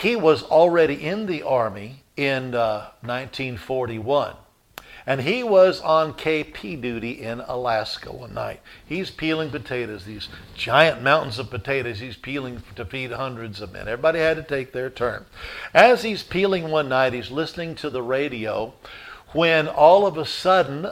He 0.02 0.16
was 0.16 0.42
already 0.42 1.06
in 1.06 1.26
the 1.26 1.44
Army 1.44 2.02
in 2.18 2.54
uh, 2.54 2.90
1941. 3.00 4.34
And 5.06 5.22
he 5.22 5.42
was 5.42 5.80
on 5.80 6.12
KP 6.12 6.82
duty 6.82 7.12
in 7.22 7.40
Alaska 7.40 8.12
one 8.12 8.34
night. 8.34 8.60
He's 8.84 9.10
peeling 9.10 9.48
potatoes, 9.48 10.04
these 10.04 10.28
giant 10.54 11.00
mountains 11.00 11.38
of 11.38 11.48
potatoes 11.48 12.00
he's 12.00 12.16
peeling 12.16 12.62
to 12.76 12.84
feed 12.84 13.12
hundreds 13.12 13.62
of 13.62 13.72
men. 13.72 13.88
Everybody 13.88 14.18
had 14.18 14.36
to 14.36 14.42
take 14.42 14.72
their 14.72 14.90
turn. 14.90 15.24
As 15.72 16.02
he's 16.02 16.22
peeling 16.22 16.70
one 16.70 16.90
night, 16.90 17.14
he's 17.14 17.30
listening 17.30 17.74
to 17.76 17.88
the 17.88 18.02
radio 18.02 18.74
when 19.32 19.66
all 19.66 20.06
of 20.06 20.18
a 20.18 20.26
sudden 20.26 20.88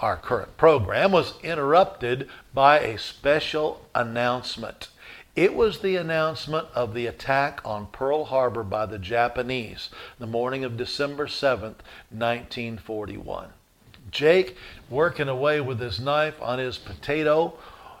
our 0.00 0.16
current 0.16 0.56
program 0.56 1.12
was 1.12 1.34
interrupted 1.42 2.28
by 2.54 2.78
a 2.80 2.98
special 2.98 3.86
announcement. 3.94 4.88
It 5.36 5.54
was 5.54 5.80
the 5.80 5.96
announcement 5.96 6.68
of 6.74 6.94
the 6.94 7.06
attack 7.06 7.60
on 7.62 7.88
Pearl 7.88 8.24
Harbor 8.24 8.62
by 8.62 8.86
the 8.86 8.98
Japanese 8.98 9.90
the 10.18 10.26
morning 10.26 10.64
of 10.64 10.78
December 10.78 11.26
7th, 11.26 11.84
1941. 12.08 13.50
Jake, 14.10 14.56
working 14.88 15.28
away 15.28 15.60
with 15.60 15.78
his 15.78 16.00
knife 16.00 16.40
on 16.40 16.58
his 16.58 16.78
potato, 16.78 17.52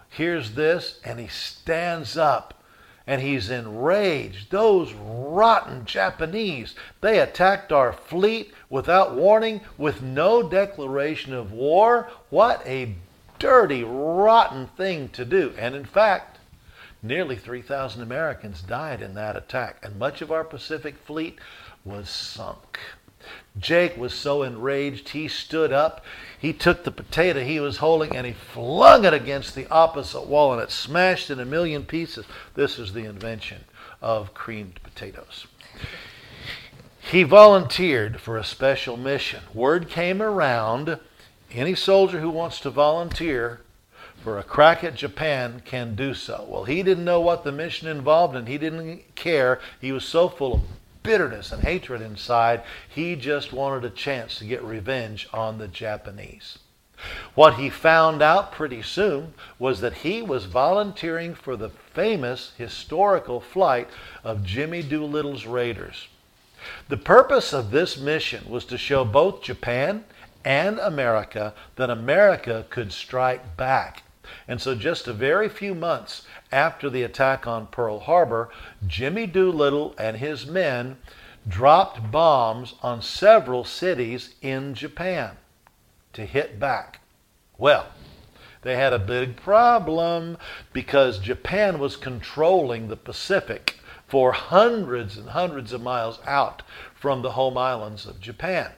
hears 0.08 0.52
this 0.52 0.98
and 1.04 1.20
he 1.20 1.26
stands 1.26 2.16
up 2.16 2.54
and 3.06 3.20
he's 3.20 3.50
enraged. 3.50 4.50
Those 4.50 4.94
rotten 4.94 5.84
Japanese, 5.84 6.74
they 7.02 7.20
attacked 7.20 7.70
our 7.70 7.92
fleet 7.92 8.54
without 8.70 9.14
warning, 9.14 9.60
with 9.76 10.00
no 10.00 10.42
declaration 10.42 11.34
of 11.34 11.52
war. 11.52 12.08
What 12.30 12.66
a 12.66 12.94
dirty, 13.38 13.84
rotten 13.84 14.68
thing 14.68 15.10
to 15.10 15.26
do. 15.26 15.52
And 15.58 15.74
in 15.74 15.84
fact, 15.84 16.35
Nearly 17.06 17.36
3,000 17.36 18.02
Americans 18.02 18.62
died 18.62 19.00
in 19.00 19.14
that 19.14 19.36
attack, 19.36 19.78
and 19.82 19.96
much 19.96 20.22
of 20.22 20.32
our 20.32 20.42
Pacific 20.42 20.96
fleet 21.04 21.38
was 21.84 22.10
sunk. 22.10 22.80
Jake 23.56 23.96
was 23.96 24.12
so 24.12 24.42
enraged, 24.42 25.10
he 25.10 25.28
stood 25.28 25.72
up. 25.72 26.04
He 26.38 26.52
took 26.52 26.82
the 26.82 26.90
potato 26.90 27.40
he 27.40 27.60
was 27.60 27.78
holding 27.78 28.14
and 28.16 28.26
he 28.26 28.32
flung 28.32 29.04
it 29.04 29.14
against 29.14 29.54
the 29.54 29.68
opposite 29.68 30.26
wall, 30.26 30.52
and 30.52 30.60
it 30.60 30.72
smashed 30.72 31.30
in 31.30 31.38
a 31.38 31.44
million 31.44 31.84
pieces. 31.84 32.26
This 32.54 32.76
is 32.76 32.92
the 32.92 33.04
invention 33.04 33.64
of 34.02 34.34
creamed 34.34 34.80
potatoes. 34.82 35.46
He 37.00 37.22
volunteered 37.22 38.20
for 38.20 38.36
a 38.36 38.44
special 38.44 38.96
mission. 38.96 39.44
Word 39.54 39.88
came 39.88 40.20
around 40.20 40.98
any 41.52 41.76
soldier 41.76 42.18
who 42.18 42.30
wants 42.30 42.58
to 42.60 42.70
volunteer 42.70 43.60
for 44.26 44.40
a 44.40 44.42
crack 44.42 44.82
at 44.82 44.96
Japan 44.96 45.62
can 45.64 45.94
do 45.94 46.12
so. 46.12 46.44
Well, 46.48 46.64
he 46.64 46.82
didn't 46.82 47.04
know 47.04 47.20
what 47.20 47.44
the 47.44 47.52
mission 47.52 47.86
involved 47.86 48.34
and 48.34 48.48
he 48.48 48.58
didn't 48.58 49.14
care. 49.14 49.60
He 49.80 49.92
was 49.92 50.04
so 50.04 50.28
full 50.28 50.54
of 50.54 50.62
bitterness 51.04 51.52
and 51.52 51.62
hatred 51.62 52.02
inside, 52.02 52.64
he 52.88 53.14
just 53.14 53.52
wanted 53.52 53.84
a 53.84 53.90
chance 53.90 54.36
to 54.38 54.44
get 54.44 54.64
revenge 54.64 55.28
on 55.32 55.58
the 55.58 55.68
Japanese. 55.68 56.58
What 57.36 57.54
he 57.54 57.70
found 57.70 58.20
out 58.20 58.50
pretty 58.50 58.82
soon 58.82 59.34
was 59.60 59.80
that 59.80 59.98
he 59.98 60.22
was 60.22 60.46
volunteering 60.46 61.36
for 61.36 61.56
the 61.56 61.70
famous 61.94 62.52
historical 62.58 63.38
flight 63.38 63.88
of 64.24 64.42
Jimmy 64.42 64.82
Doolittle's 64.82 65.46
Raiders. 65.46 66.08
The 66.88 66.96
purpose 66.96 67.52
of 67.52 67.70
this 67.70 67.96
mission 67.96 68.50
was 68.50 68.64
to 68.64 68.76
show 68.76 69.04
both 69.04 69.44
Japan 69.44 70.02
and 70.44 70.80
America 70.80 71.54
that 71.76 71.90
America 71.90 72.66
could 72.70 72.92
strike 72.92 73.56
back 73.56 74.02
and 74.48 74.60
so, 74.60 74.74
just 74.74 75.06
a 75.06 75.12
very 75.12 75.48
few 75.48 75.74
months 75.74 76.26
after 76.50 76.88
the 76.90 77.02
attack 77.02 77.46
on 77.46 77.66
Pearl 77.66 78.00
Harbor, 78.00 78.48
Jimmy 78.86 79.26
Doolittle 79.26 79.94
and 79.98 80.16
his 80.16 80.46
men 80.46 80.98
dropped 81.48 82.10
bombs 82.10 82.74
on 82.82 83.02
several 83.02 83.64
cities 83.64 84.34
in 84.42 84.74
Japan 84.74 85.36
to 86.12 86.24
hit 86.24 86.58
back. 86.58 87.00
Well, 87.58 87.86
they 88.62 88.76
had 88.76 88.92
a 88.92 88.98
big 88.98 89.36
problem 89.36 90.38
because 90.72 91.18
Japan 91.18 91.78
was 91.78 91.96
controlling 91.96 92.88
the 92.88 92.96
Pacific 92.96 93.78
for 94.08 94.32
hundreds 94.32 95.16
and 95.16 95.30
hundreds 95.30 95.72
of 95.72 95.82
miles 95.82 96.18
out 96.26 96.62
from 96.94 97.22
the 97.22 97.32
home 97.32 97.56
islands 97.56 98.06
of 98.06 98.20
Japan. 98.20 98.72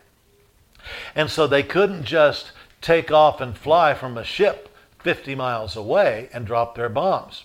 And 1.14 1.30
so 1.30 1.46
they 1.46 1.62
couldn't 1.62 2.04
just 2.04 2.52
take 2.80 3.10
off 3.10 3.40
and 3.40 3.56
fly 3.56 3.94
from 3.94 4.16
a 4.16 4.24
ship 4.24 4.68
50 5.00 5.34
miles 5.34 5.76
away 5.76 6.28
and 6.32 6.46
drop 6.46 6.74
their 6.74 6.88
bombs. 6.88 7.44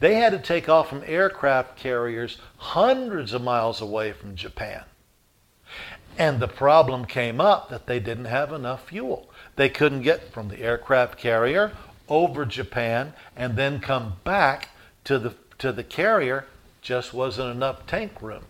They 0.00 0.14
had 0.14 0.32
to 0.32 0.38
take 0.38 0.68
off 0.68 0.88
from 0.88 1.02
aircraft 1.04 1.76
carriers 1.76 2.38
hundreds 2.56 3.32
of 3.32 3.42
miles 3.42 3.80
away 3.80 4.12
from 4.12 4.36
Japan. 4.36 4.84
And 6.18 6.40
the 6.40 6.48
problem 6.48 7.04
came 7.04 7.40
up 7.40 7.68
that 7.68 7.86
they 7.86 8.00
didn't 8.00 8.26
have 8.26 8.52
enough 8.52 8.88
fuel. 8.88 9.28
They 9.56 9.68
couldn't 9.68 10.02
get 10.02 10.32
from 10.32 10.48
the 10.48 10.60
aircraft 10.60 11.18
carrier 11.18 11.72
over 12.08 12.46
Japan 12.46 13.12
and 13.36 13.56
then 13.56 13.80
come 13.80 14.16
back 14.24 14.70
to 15.04 15.18
the, 15.18 15.34
to 15.58 15.72
the 15.72 15.84
carrier, 15.84 16.46
just 16.80 17.12
wasn't 17.12 17.54
enough 17.54 17.86
tank 17.86 18.22
room. 18.22 18.44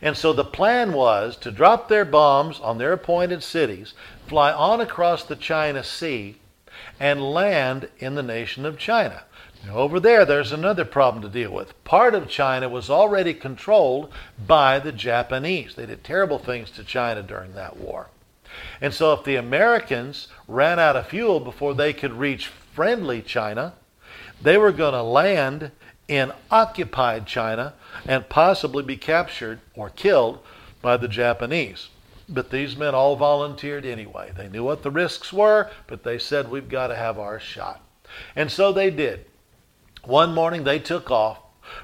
And 0.00 0.16
so 0.16 0.32
the 0.32 0.44
plan 0.44 0.92
was 0.92 1.36
to 1.38 1.50
drop 1.50 1.88
their 1.88 2.04
bombs 2.04 2.60
on 2.60 2.78
their 2.78 2.92
appointed 2.92 3.42
cities, 3.42 3.94
fly 4.26 4.52
on 4.52 4.80
across 4.80 5.24
the 5.24 5.34
China 5.34 5.82
Sea, 5.82 6.36
and 6.98 7.32
land 7.32 7.88
in 7.98 8.14
the 8.14 8.22
nation 8.22 8.64
of 8.64 8.78
China. 8.78 9.24
Now, 9.66 9.76
over 9.76 10.00
there, 10.00 10.24
there's 10.24 10.52
another 10.52 10.84
problem 10.84 11.22
to 11.22 11.28
deal 11.28 11.52
with. 11.52 11.82
Part 11.84 12.14
of 12.14 12.28
China 12.28 12.68
was 12.68 12.90
already 12.90 13.32
controlled 13.32 14.12
by 14.44 14.78
the 14.78 14.92
Japanese. 14.92 15.74
They 15.74 15.86
did 15.86 16.02
terrible 16.02 16.38
things 16.38 16.70
to 16.72 16.84
China 16.84 17.22
during 17.22 17.54
that 17.54 17.76
war. 17.76 18.08
And 18.80 18.92
so, 18.92 19.12
if 19.12 19.24
the 19.24 19.36
Americans 19.36 20.28
ran 20.48 20.78
out 20.78 20.96
of 20.96 21.06
fuel 21.06 21.40
before 21.40 21.74
they 21.74 21.92
could 21.92 22.12
reach 22.12 22.48
friendly 22.48 23.22
China, 23.22 23.74
they 24.40 24.58
were 24.58 24.72
going 24.72 24.94
to 24.94 25.02
land 25.02 25.70
in 26.08 26.32
occupied 26.50 27.26
China 27.26 27.74
and 28.04 28.28
possibly 28.28 28.82
be 28.82 28.96
captured 28.96 29.60
or 29.74 29.88
killed 29.88 30.40
by 30.82 30.96
the 30.96 31.08
Japanese. 31.08 31.88
But 32.28 32.50
these 32.50 32.76
men 32.76 32.94
all 32.94 33.16
volunteered 33.16 33.84
anyway. 33.84 34.32
They 34.36 34.48
knew 34.48 34.64
what 34.64 34.82
the 34.82 34.90
risks 34.90 35.32
were, 35.32 35.70
but 35.86 36.04
they 36.04 36.18
said, 36.18 36.50
We've 36.50 36.68
got 36.68 36.88
to 36.88 36.96
have 36.96 37.18
our 37.18 37.40
shot. 37.40 37.82
And 38.36 38.50
so 38.50 38.72
they 38.72 38.90
did. 38.90 39.26
One 40.04 40.34
morning 40.34 40.64
they 40.64 40.78
took 40.78 41.10
off 41.10 41.38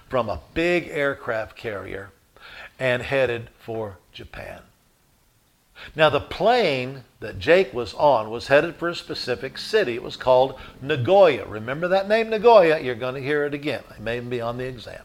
from 0.08 0.28
a 0.28 0.40
big 0.54 0.88
aircraft 0.88 1.56
carrier 1.56 2.10
and 2.78 3.02
headed 3.02 3.48
for 3.58 3.98
Japan. 4.12 4.62
Now, 5.94 6.10
the 6.10 6.20
plane 6.20 7.04
that 7.20 7.38
Jake 7.38 7.72
was 7.72 7.94
on 7.94 8.30
was 8.30 8.48
headed 8.48 8.76
for 8.76 8.88
a 8.88 8.94
specific 8.94 9.56
city. 9.58 9.94
It 9.94 10.02
was 10.02 10.16
called 10.16 10.58
Nagoya. 10.82 11.46
Remember 11.46 11.86
that 11.88 12.08
name, 12.08 12.30
Nagoya? 12.30 12.80
You're 12.80 12.96
going 12.96 13.14
to 13.14 13.22
hear 13.22 13.44
it 13.44 13.54
again. 13.54 13.84
It 13.90 14.00
may 14.00 14.18
be 14.20 14.40
on 14.40 14.58
the 14.58 14.66
exam. 14.66 15.02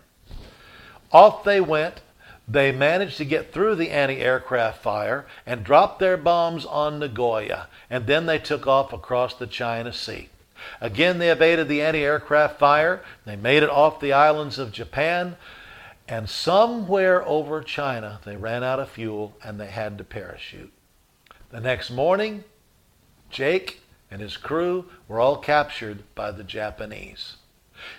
Off 1.12 1.44
they 1.44 1.62
went. 1.62 2.02
They 2.48 2.72
managed 2.72 3.18
to 3.18 3.26
get 3.26 3.54
through 3.54 3.76
the 3.76 3.90
anti 3.90 4.20
aircraft 4.20 4.82
fire 4.82 5.26
and 5.46 5.64
dropped 5.64 6.00
their 6.00 6.18
bombs 6.18 6.66
on 6.66 7.00
Nagoya. 7.00 7.68
And 7.90 8.06
then 8.06 8.26
they 8.26 8.40
took 8.40 8.68
off 8.68 8.92
across 8.92 9.34
the 9.34 9.48
China 9.48 9.94
Sea. 9.94 10.30
Again, 10.82 11.20
they 11.20 11.30
evaded 11.30 11.68
the 11.68 11.82
anti 11.82 12.04
aircraft 12.04 12.60
fire. 12.60 13.04
They 13.26 13.36
made 13.36 13.64
it 13.64 13.70
off 13.70 14.00
the 14.00 14.14
islands 14.14 14.60
of 14.60 14.72
Japan. 14.72 15.38
And 16.08 16.30
somewhere 16.30 17.26
over 17.26 17.64
China, 17.64 18.20
they 18.26 18.36
ran 18.36 18.64
out 18.64 18.80
of 18.80 18.90
fuel 18.90 19.38
and 19.44 19.60
they 19.60 19.68
had 19.68 19.98
to 19.98 20.04
parachute. 20.04 20.74
The 21.50 21.62
next 21.62 21.90
morning, 21.90 22.44
Jake 23.30 23.82
and 24.12 24.22
his 24.22 24.36
crew 24.36 24.86
were 25.08 25.20
all 25.20 25.38
captured 25.38 26.04
by 26.14 26.32
the 26.32 26.44
Japanese. 26.44 27.38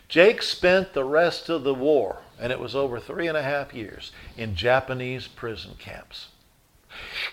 Jake 0.08 0.42
spent 0.42 0.92
the 0.92 1.04
rest 1.04 1.48
of 1.48 1.64
the 1.64 1.74
war, 1.74 2.22
and 2.38 2.52
it 2.52 2.60
was 2.60 2.74
over 2.74 3.00
three 3.00 3.26
and 3.26 3.36
a 3.36 3.42
half 3.42 3.74
years, 3.74 4.12
in 4.36 4.54
Japanese 4.54 5.26
prison 5.28 5.74
camps. 5.78 6.28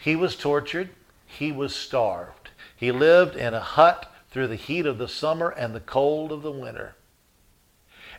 He 0.01 0.15
was 0.15 0.35
tortured, 0.35 0.89
he 1.25 1.51
was 1.51 1.75
starved. 1.75 2.49
He 2.75 2.91
lived 2.91 3.35
in 3.35 3.53
a 3.53 3.59
hut 3.59 4.11
through 4.31 4.47
the 4.47 4.55
heat 4.55 4.85
of 4.85 4.97
the 4.97 5.07
summer 5.07 5.49
and 5.49 5.75
the 5.75 5.79
cold 5.79 6.31
of 6.31 6.41
the 6.41 6.51
winter. 6.51 6.95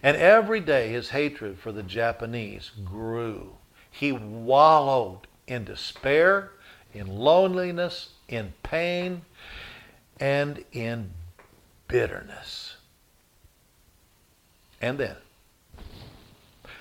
And 0.02 0.16
every 0.16 0.60
day 0.60 0.88
his 0.88 1.10
hatred 1.10 1.58
for 1.58 1.72
the 1.72 1.82
Japanese 1.82 2.70
grew. 2.84 3.56
He 3.90 4.12
wallowed 4.12 5.26
in 5.46 5.64
despair, 5.64 6.52
in 6.94 7.06
loneliness, 7.06 8.10
in 8.28 8.52
pain, 8.62 9.22
and 10.18 10.64
in 10.72 11.10
bitterness. 11.88 12.71
And 14.82 14.98
then, 14.98 15.16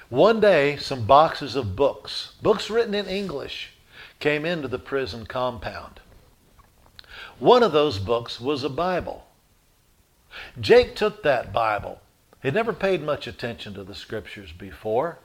one 0.10 0.42
day, 0.42 0.76
some 0.76 1.06
boxes 1.06 1.56
of 1.56 1.76
books, 1.76 2.34
books 2.42 2.70
written 2.70 2.94
in 2.94 3.06
English, 3.06 3.72
came 4.20 4.46
into 4.46 4.68
the 4.68 4.80
prison 4.80 5.26
compound. 5.26 6.02
One 7.40 7.64
of 7.64 7.72
those 7.72 8.00
books 8.00 8.42
was 8.42 8.64
a 8.64 8.70
Bible. 8.70 9.26
Jake 10.60 10.96
took 10.96 11.24
that 11.24 11.54
Bible. 11.54 12.02
He'd 12.42 12.54
never 12.56 12.74
paid 12.74 13.04
much 13.04 13.28
attention 13.28 13.74
to 13.76 13.84
the 13.84 13.96
scriptures 13.96 14.52
before, 14.52 15.20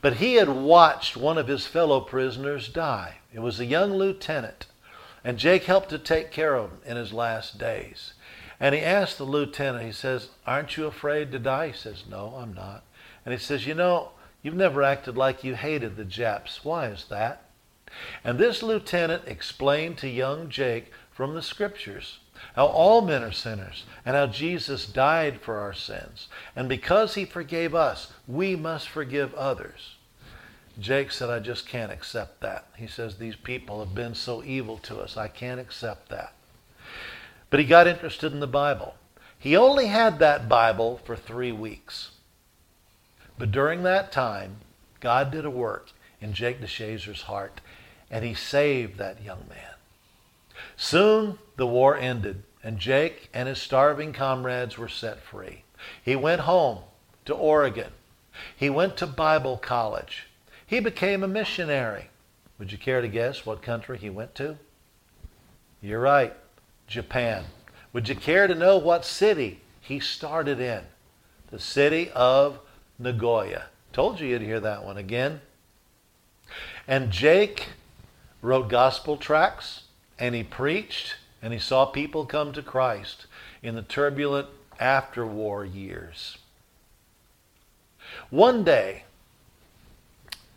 but 0.00 0.14
he 0.14 0.34
had 0.34 0.48
watched 0.48 1.16
one 1.16 1.38
of 1.38 1.48
his 1.48 1.66
fellow 1.66 2.00
prisoners 2.00 2.68
die. 2.68 3.18
It 3.32 3.40
was 3.40 3.60
a 3.60 3.64
young 3.64 3.94
lieutenant, 3.94 4.66
and 5.22 5.38
Jake 5.38 5.64
helped 5.64 5.90
to 5.90 5.98
take 5.98 6.30
care 6.30 6.54
of 6.56 6.70
him 6.70 6.78
in 6.84 6.96
his 6.96 7.12
last 7.12 7.58
days. 7.58 8.14
And 8.60 8.74
he 8.74 8.80
asked 8.80 9.18
the 9.18 9.24
lieutenant, 9.24 9.84
he 9.84 9.92
says, 9.92 10.28
Aren't 10.46 10.76
you 10.76 10.86
afraid 10.86 11.32
to 11.32 11.38
die? 11.38 11.68
He 11.68 11.72
says, 11.72 12.04
No, 12.08 12.34
I'm 12.38 12.54
not. 12.54 12.84
And 13.24 13.32
he 13.32 13.38
says, 13.38 13.66
You 13.66 13.74
know, 13.74 14.10
you've 14.42 14.54
never 14.54 14.82
acted 14.82 15.16
like 15.16 15.44
you 15.44 15.54
hated 15.54 15.96
the 15.96 16.04
Japs. 16.04 16.64
Why 16.64 16.86
is 16.86 17.06
that? 17.10 17.44
And 18.22 18.38
this 18.38 18.62
lieutenant 18.62 19.22
explained 19.26 19.98
to 19.98 20.08
young 20.08 20.48
Jake 20.48 20.92
from 21.12 21.34
the 21.34 21.42
scriptures 21.42 22.18
how 22.54 22.66
all 22.66 23.00
men 23.00 23.22
are 23.22 23.32
sinners 23.32 23.84
and 24.04 24.16
how 24.16 24.26
Jesus 24.26 24.86
died 24.86 25.40
for 25.40 25.58
our 25.58 25.72
sins. 25.72 26.28
And 26.54 26.68
because 26.68 27.14
he 27.14 27.24
forgave 27.24 27.74
us, 27.74 28.12
we 28.26 28.56
must 28.56 28.88
forgive 28.88 29.34
others. 29.34 29.96
Jake 30.78 31.12
said, 31.12 31.30
I 31.30 31.38
just 31.38 31.66
can't 31.68 31.92
accept 31.92 32.40
that. 32.40 32.66
He 32.76 32.88
says, 32.88 33.16
These 33.16 33.36
people 33.36 33.78
have 33.84 33.94
been 33.94 34.14
so 34.14 34.42
evil 34.42 34.78
to 34.78 34.98
us. 34.98 35.16
I 35.16 35.28
can't 35.28 35.60
accept 35.60 36.08
that. 36.08 36.34
But 37.54 37.60
he 37.60 37.66
got 37.66 37.86
interested 37.86 38.32
in 38.32 38.40
the 38.40 38.48
Bible. 38.48 38.96
He 39.38 39.56
only 39.56 39.86
had 39.86 40.18
that 40.18 40.48
Bible 40.48 41.00
for 41.04 41.14
three 41.14 41.52
weeks. 41.52 42.10
But 43.38 43.52
during 43.52 43.84
that 43.84 44.10
time, 44.10 44.56
God 44.98 45.30
did 45.30 45.44
a 45.44 45.50
work 45.50 45.92
in 46.20 46.32
Jake 46.32 46.60
DeShazer's 46.60 47.22
heart, 47.22 47.60
and 48.10 48.24
he 48.24 48.34
saved 48.34 48.98
that 48.98 49.22
young 49.22 49.46
man. 49.48 49.76
Soon 50.76 51.38
the 51.54 51.64
war 51.64 51.96
ended, 51.96 52.42
and 52.64 52.80
Jake 52.80 53.30
and 53.32 53.48
his 53.48 53.62
starving 53.62 54.12
comrades 54.12 54.76
were 54.76 54.88
set 54.88 55.22
free. 55.22 55.62
He 56.02 56.16
went 56.16 56.40
home 56.40 56.80
to 57.24 57.34
Oregon. 57.34 57.92
He 58.56 58.68
went 58.68 58.96
to 58.96 59.06
Bible 59.06 59.58
college. 59.58 60.26
He 60.66 60.80
became 60.80 61.22
a 61.22 61.28
missionary. 61.28 62.10
Would 62.58 62.72
you 62.72 62.78
care 62.78 63.00
to 63.00 63.06
guess 63.06 63.46
what 63.46 63.62
country 63.62 63.96
he 63.96 64.10
went 64.10 64.34
to? 64.34 64.58
You're 65.80 66.00
right, 66.00 66.34
Japan. 66.94 67.46
Would 67.92 68.08
you 68.08 68.14
care 68.14 68.46
to 68.46 68.54
know 68.54 68.78
what 68.78 69.04
city 69.04 69.60
he 69.80 69.98
started 69.98 70.60
in? 70.60 70.82
The 71.50 71.58
city 71.58 72.08
of 72.14 72.60
Nagoya. 73.00 73.64
Told 73.92 74.20
you 74.20 74.28
you'd 74.28 74.42
hear 74.42 74.60
that 74.60 74.84
one 74.84 74.96
again. 74.96 75.40
And 76.86 77.10
Jake 77.10 77.70
wrote 78.42 78.68
gospel 78.68 79.16
tracts 79.16 79.82
and 80.20 80.36
he 80.36 80.44
preached 80.44 81.16
and 81.42 81.52
he 81.52 81.58
saw 81.58 81.84
people 81.84 82.26
come 82.26 82.52
to 82.52 82.62
Christ 82.62 83.26
in 83.60 83.74
the 83.74 83.82
turbulent 83.82 84.46
after 84.78 85.26
war 85.26 85.64
years. 85.64 86.38
One 88.30 88.62
day, 88.62 89.02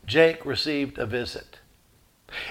Jake 0.05 0.45
received 0.45 0.99
a 0.99 1.07
visit. 1.07 1.57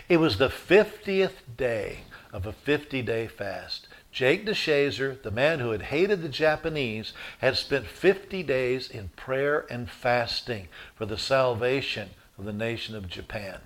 It 0.08 0.16
was 0.16 0.38
the 0.38 0.48
50th 0.48 1.34
day 1.56 2.00
of 2.36 2.44
a 2.44 2.52
50 2.52 3.00
day 3.00 3.26
fast. 3.26 3.88
Jake 4.12 4.44
DeShazer, 4.44 5.22
the 5.22 5.30
man 5.30 5.60
who 5.60 5.70
had 5.70 5.82
hated 5.82 6.20
the 6.20 6.28
Japanese, 6.28 7.14
had 7.38 7.56
spent 7.56 7.86
50 7.86 8.42
days 8.42 8.90
in 8.90 9.08
prayer 9.16 9.66
and 9.70 9.90
fasting 9.90 10.68
for 10.94 11.06
the 11.06 11.16
salvation 11.16 12.10
of 12.38 12.44
the 12.44 12.52
nation 12.52 12.94
of 12.94 13.08
Japan. 13.08 13.60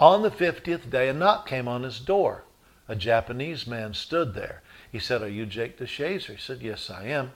On 0.00 0.22
the 0.22 0.30
50th 0.30 0.90
day, 0.90 1.08
a 1.08 1.12
knock 1.14 1.46
came 1.46 1.68
on 1.68 1.84
his 1.84 2.00
door 2.00 2.42
a 2.88 2.96
Japanese 2.96 3.66
man 3.66 3.94
stood 3.94 4.34
there. 4.34 4.62
He 4.90 4.98
said, 4.98 5.22
Are 5.22 5.28
you 5.28 5.46
Jake 5.46 5.78
DeShazer? 5.78 6.32
He 6.32 6.36
said, 6.36 6.60
Yes, 6.62 6.90
I 6.90 7.04
am. 7.04 7.32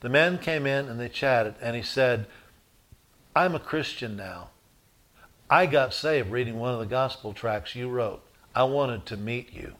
The 0.00 0.08
man 0.08 0.38
came 0.38 0.66
in 0.66 0.88
and 0.88 0.98
they 0.98 1.08
chatted, 1.08 1.54
and 1.60 1.76
he 1.76 1.82
said, 1.82 2.26
I'm 3.34 3.54
a 3.54 3.60
Christian 3.60 4.16
now. 4.16 4.50
I 5.48 5.66
got 5.66 5.94
saved 5.94 6.30
reading 6.30 6.58
one 6.58 6.74
of 6.74 6.80
the 6.80 6.86
gospel 6.86 7.32
tracts 7.32 7.74
you 7.74 7.88
wrote. 7.88 8.22
I 8.54 8.64
wanted 8.64 9.06
to 9.06 9.16
meet 9.16 9.52
you. 9.52 9.74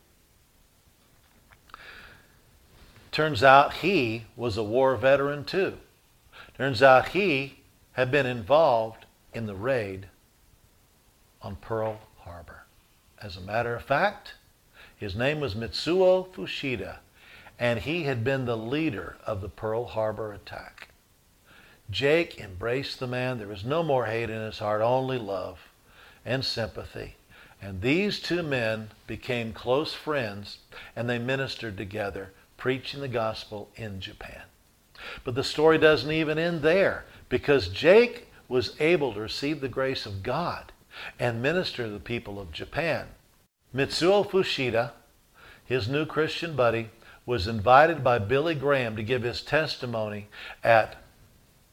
Turns 3.20 3.42
out 3.42 3.74
he 3.74 4.24
was 4.34 4.56
a 4.56 4.62
war 4.62 4.96
veteran 4.96 5.44
too. 5.44 5.76
Turns 6.56 6.82
out 6.82 7.08
he 7.08 7.58
had 7.92 8.10
been 8.10 8.24
involved 8.24 9.04
in 9.34 9.44
the 9.44 9.54
raid 9.54 10.06
on 11.42 11.56
Pearl 11.56 12.00
Harbor. 12.20 12.62
As 13.20 13.36
a 13.36 13.42
matter 13.42 13.74
of 13.74 13.84
fact, 13.84 14.36
his 14.96 15.14
name 15.14 15.38
was 15.38 15.54
Mitsuo 15.54 16.32
Fuchida, 16.32 17.00
and 17.58 17.80
he 17.80 18.04
had 18.04 18.24
been 18.24 18.46
the 18.46 18.56
leader 18.56 19.18
of 19.26 19.42
the 19.42 19.50
Pearl 19.50 19.84
Harbor 19.84 20.32
attack. 20.32 20.88
Jake 21.90 22.40
embraced 22.40 23.00
the 23.00 23.06
man. 23.06 23.36
There 23.36 23.48
was 23.48 23.66
no 23.66 23.82
more 23.82 24.06
hate 24.06 24.30
in 24.30 24.40
his 24.40 24.60
heart, 24.60 24.80
only 24.80 25.18
love 25.18 25.58
and 26.24 26.42
sympathy. 26.42 27.16
And 27.60 27.82
these 27.82 28.18
two 28.18 28.42
men 28.42 28.92
became 29.06 29.52
close 29.52 29.92
friends 29.92 30.56
and 30.96 31.06
they 31.06 31.18
ministered 31.18 31.76
together, 31.76 32.32
preaching 32.60 33.00
the 33.00 33.08
gospel 33.08 33.70
in 33.74 34.00
Japan. 34.00 34.42
But 35.24 35.34
the 35.34 35.42
story 35.42 35.78
doesn't 35.78 36.12
even 36.12 36.38
end 36.38 36.60
there 36.60 37.06
because 37.30 37.68
Jake 37.68 38.28
was 38.48 38.78
able 38.78 39.14
to 39.14 39.20
receive 39.20 39.60
the 39.60 39.68
grace 39.68 40.04
of 40.04 40.22
God 40.22 40.70
and 41.18 41.42
minister 41.42 41.84
to 41.84 41.90
the 41.90 41.98
people 41.98 42.38
of 42.38 42.52
Japan. 42.52 43.06
Mitsuo 43.74 44.28
Fuchida, 44.28 44.92
his 45.64 45.88
new 45.88 46.04
Christian 46.04 46.54
buddy, 46.54 46.90
was 47.24 47.46
invited 47.46 48.04
by 48.04 48.18
Billy 48.18 48.54
Graham 48.54 48.94
to 48.96 49.02
give 49.02 49.22
his 49.22 49.40
testimony 49.40 50.28
at 50.62 50.96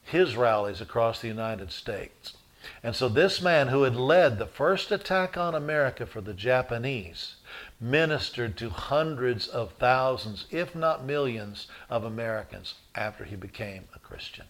his 0.02 0.36
rallies 0.36 0.80
across 0.80 1.20
the 1.20 1.28
United 1.28 1.70
States. 1.70 2.37
And 2.82 2.94
so 2.94 3.08
this 3.08 3.40
man 3.40 3.68
who 3.68 3.82
had 3.82 3.96
led 3.96 4.38
the 4.38 4.46
first 4.46 4.90
attack 4.90 5.36
on 5.36 5.54
America 5.54 6.06
for 6.06 6.20
the 6.20 6.34
Japanese 6.34 7.36
ministered 7.80 8.56
to 8.58 8.70
hundreds 8.70 9.46
of 9.46 9.72
thousands, 9.72 10.46
if 10.50 10.74
not 10.74 11.04
millions, 11.04 11.68
of 11.88 12.04
Americans 12.04 12.74
after 12.94 13.24
he 13.24 13.36
became 13.36 13.84
a 13.94 13.98
Christian. 13.98 14.46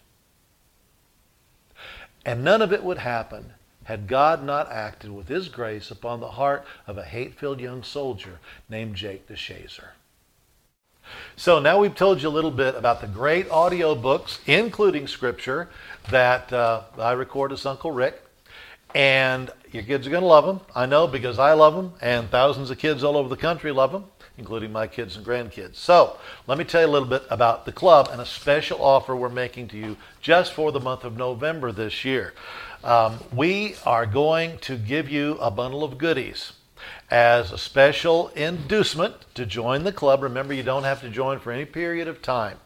And 2.25 2.43
none 2.43 2.61
of 2.61 2.73
it 2.73 2.83
would 2.83 2.99
happen 2.99 3.53
had 3.89 4.07
God 4.07 4.43
not 4.43 4.71
acted 4.71 5.11
with 5.11 5.29
His 5.29 5.49
grace 5.49 5.89
upon 5.89 6.19
the 6.19 6.31
heart 6.31 6.63
of 6.85 6.97
a 6.97 7.03
hate 7.03 7.39
filled 7.39 7.59
young 7.59 7.81
soldier 7.81 8.39
named 8.69 8.95
Jake 8.95 9.27
DeShazer. 9.27 9.89
So 11.35 11.57
now 11.59 11.79
we've 11.79 11.95
told 11.95 12.21
you 12.21 12.27
a 12.27 12.29
little 12.29 12.51
bit 12.51 12.75
about 12.75 13.01
the 13.01 13.07
great 13.07 13.49
audio 13.49 13.95
books, 13.95 14.41
including 14.45 15.07
Scripture, 15.07 15.69
that 16.11 16.51
uh, 16.51 16.83
I 16.97 17.13
record 17.13 17.51
as 17.51 17.65
Uncle 17.65 17.91
Rick. 17.91 18.21
And 18.95 19.51
your 19.71 19.83
kids 19.83 20.07
are 20.07 20.09
going 20.09 20.23
to 20.23 20.27
love 20.27 20.45
them. 20.45 20.61
I 20.75 20.85
know 20.87 21.05
because 21.07 21.37
I 21.37 21.53
love 21.53 21.75
them, 21.75 21.93
and 22.01 22.29
thousands 22.29 22.71
of 22.71 22.79
kids 22.79 23.03
all 23.03 23.17
over 23.17 23.29
the 23.29 23.37
country 23.37 23.71
love 23.71 23.91
them, 23.91 24.05
including 24.37 24.71
my 24.71 24.87
kids 24.87 25.15
and 25.15 25.23
grandkids. 25.23 25.75
So, 25.75 26.17
let 26.47 26.57
me 26.57 26.63
tell 26.63 26.81
you 26.81 26.87
a 26.87 26.89
little 26.89 27.07
bit 27.07 27.23
about 27.29 27.65
the 27.65 27.71
club 27.71 28.09
and 28.11 28.19
a 28.19 28.25
special 28.25 28.83
offer 28.83 29.15
we're 29.15 29.29
making 29.29 29.67
to 29.69 29.77
you 29.77 29.95
just 30.21 30.53
for 30.53 30.71
the 30.71 30.79
month 30.79 31.03
of 31.03 31.17
November 31.17 31.71
this 31.71 32.03
year. 32.03 32.33
Um, 32.83 33.19
we 33.31 33.75
are 33.85 34.07
going 34.07 34.57
to 34.59 34.75
give 34.75 35.07
you 35.07 35.37
a 35.39 35.51
bundle 35.51 35.83
of 35.83 35.99
goodies 35.99 36.53
as 37.11 37.51
a 37.51 37.57
special 37.57 38.29
inducement 38.29 39.13
to 39.35 39.45
join 39.45 39.83
the 39.83 39.91
club. 39.91 40.23
Remember, 40.23 40.53
you 40.53 40.63
don't 40.63 40.83
have 40.83 41.01
to 41.01 41.09
join 41.09 41.39
for 41.39 41.51
any 41.51 41.65
period 41.65 42.07
of 42.07 42.21
time. 42.21 42.57